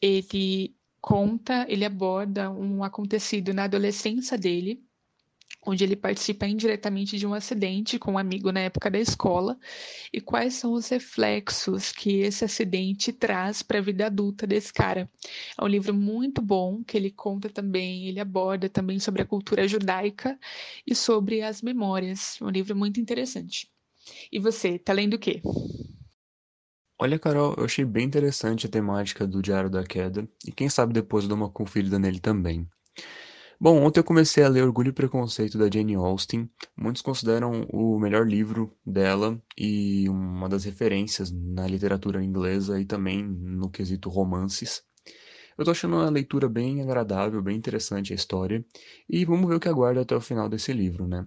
ele 0.00 0.74
conta, 1.00 1.66
ele 1.68 1.84
aborda 1.84 2.50
um 2.50 2.84
acontecido 2.84 3.52
na 3.52 3.64
adolescência 3.64 4.38
dele, 4.38 4.84
onde 5.64 5.84
ele 5.84 5.96
participa 5.96 6.46
indiretamente 6.46 7.16
de 7.16 7.26
um 7.26 7.34
acidente 7.34 7.98
com 7.98 8.12
um 8.12 8.18
amigo 8.18 8.50
na 8.50 8.60
época 8.60 8.90
da 8.90 8.98
escola, 8.98 9.58
e 10.12 10.20
quais 10.20 10.54
são 10.54 10.72
os 10.72 10.88
reflexos 10.88 11.92
que 11.92 12.20
esse 12.20 12.44
acidente 12.44 13.12
traz 13.12 13.62
para 13.62 13.78
a 13.78 13.82
vida 13.82 14.06
adulta 14.06 14.46
desse 14.46 14.72
cara. 14.72 15.08
É 15.58 15.64
um 15.64 15.68
livro 15.68 15.94
muito 15.94 16.42
bom, 16.42 16.82
que 16.84 16.96
ele 16.96 17.10
conta 17.10 17.48
também, 17.48 18.08
ele 18.08 18.20
aborda 18.20 18.68
também 18.68 18.98
sobre 18.98 19.22
a 19.22 19.26
cultura 19.26 19.66
judaica 19.68 20.38
e 20.86 20.94
sobre 20.94 21.42
as 21.42 21.62
memórias. 21.62 22.40
É 22.40 22.44
um 22.44 22.50
livro 22.50 22.76
muito 22.76 23.00
interessante. 23.00 23.70
E 24.32 24.38
você, 24.38 24.78
tá 24.78 24.92
lendo 24.92 25.14
o 25.14 25.18
quê? 25.18 25.44
Olha, 27.00 27.18
Carol, 27.18 27.54
eu 27.58 27.64
achei 27.64 27.84
bem 27.84 28.04
interessante 28.04 28.66
a 28.66 28.70
temática 28.70 29.26
do 29.26 29.42
Diário 29.42 29.68
da 29.68 29.82
Queda, 29.82 30.28
e 30.46 30.52
quem 30.52 30.68
sabe 30.68 30.92
depois 30.92 31.24
eu 31.24 31.28
dou 31.28 31.36
uma 31.36 31.50
conferida 31.50 31.98
nele 31.98 32.20
também. 32.20 32.68
Bom, 33.62 33.80
ontem 33.84 34.00
eu 34.00 34.04
comecei 34.04 34.42
a 34.42 34.48
ler 34.48 34.64
Orgulho 34.64 34.88
e 34.88 34.92
Preconceito 34.92 35.56
da 35.56 35.70
Jane 35.70 35.94
Austen. 35.94 36.50
Muitos 36.76 37.00
consideram 37.00 37.62
o 37.72 37.96
melhor 37.96 38.26
livro 38.26 38.76
dela 38.84 39.40
e 39.56 40.08
uma 40.08 40.48
das 40.48 40.64
referências 40.64 41.30
na 41.30 41.68
literatura 41.68 42.24
inglesa 42.24 42.80
e 42.80 42.84
também 42.84 43.22
no 43.22 43.70
quesito 43.70 44.08
romances. 44.08 44.82
Eu 45.56 45.64
tô 45.64 45.70
achando 45.70 45.94
uma 45.94 46.10
leitura 46.10 46.48
bem 46.48 46.82
agradável, 46.82 47.40
bem 47.40 47.56
interessante 47.56 48.12
a 48.12 48.16
história, 48.16 48.66
e 49.08 49.24
vamos 49.24 49.48
ver 49.48 49.54
o 49.54 49.60
que 49.60 49.68
aguarda 49.68 50.00
até 50.00 50.16
o 50.16 50.20
final 50.20 50.48
desse 50.48 50.72
livro, 50.72 51.06
né? 51.06 51.24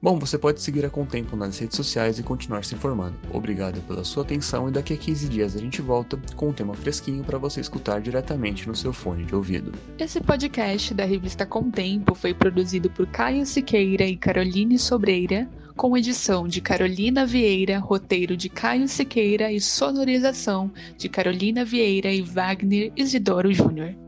Bom, 0.00 0.18
você 0.18 0.36
pode 0.36 0.60
seguir 0.60 0.84
a 0.84 0.90
Contempo 0.90 1.34
nas 1.36 1.58
redes 1.58 1.76
sociais 1.76 2.18
e 2.18 2.22
continuar 2.22 2.64
se 2.64 2.74
informando. 2.74 3.16
Obrigado 3.32 3.80
pela 3.82 4.04
sua 4.04 4.22
atenção 4.22 4.68
e 4.68 4.72
daqui 4.72 4.92
a 4.92 4.96
15 4.96 5.28
dias 5.28 5.56
a 5.56 5.58
gente 5.58 5.80
volta 5.80 6.20
com 6.36 6.50
um 6.50 6.52
tema 6.52 6.74
fresquinho 6.74 7.24
para 7.24 7.38
você 7.38 7.60
escutar 7.60 8.00
diretamente 8.00 8.68
no 8.68 8.74
seu 8.74 8.92
fone 8.92 9.24
de 9.24 9.34
ouvido. 9.34 9.72
Esse 9.98 10.20
podcast 10.20 10.92
da 10.92 11.04
revista 11.04 11.46
Contempo 11.46 12.14
foi 12.14 12.34
produzido 12.34 12.90
por 12.90 13.06
Caio 13.06 13.46
Siqueira 13.46 14.04
e 14.04 14.16
Caroline 14.16 14.78
Sobreira, 14.78 15.48
com 15.76 15.96
edição 15.96 16.46
de 16.46 16.60
Carolina 16.60 17.26
Vieira, 17.26 17.78
roteiro 17.78 18.36
de 18.36 18.48
Caio 18.48 18.86
Siqueira 18.86 19.50
e 19.50 19.60
sonorização 19.60 20.70
de 20.96 21.08
Carolina 21.08 21.64
Vieira 21.64 22.12
e 22.12 22.22
Wagner 22.22 22.92
Isidoro 22.96 23.52
Júnior. 23.52 24.03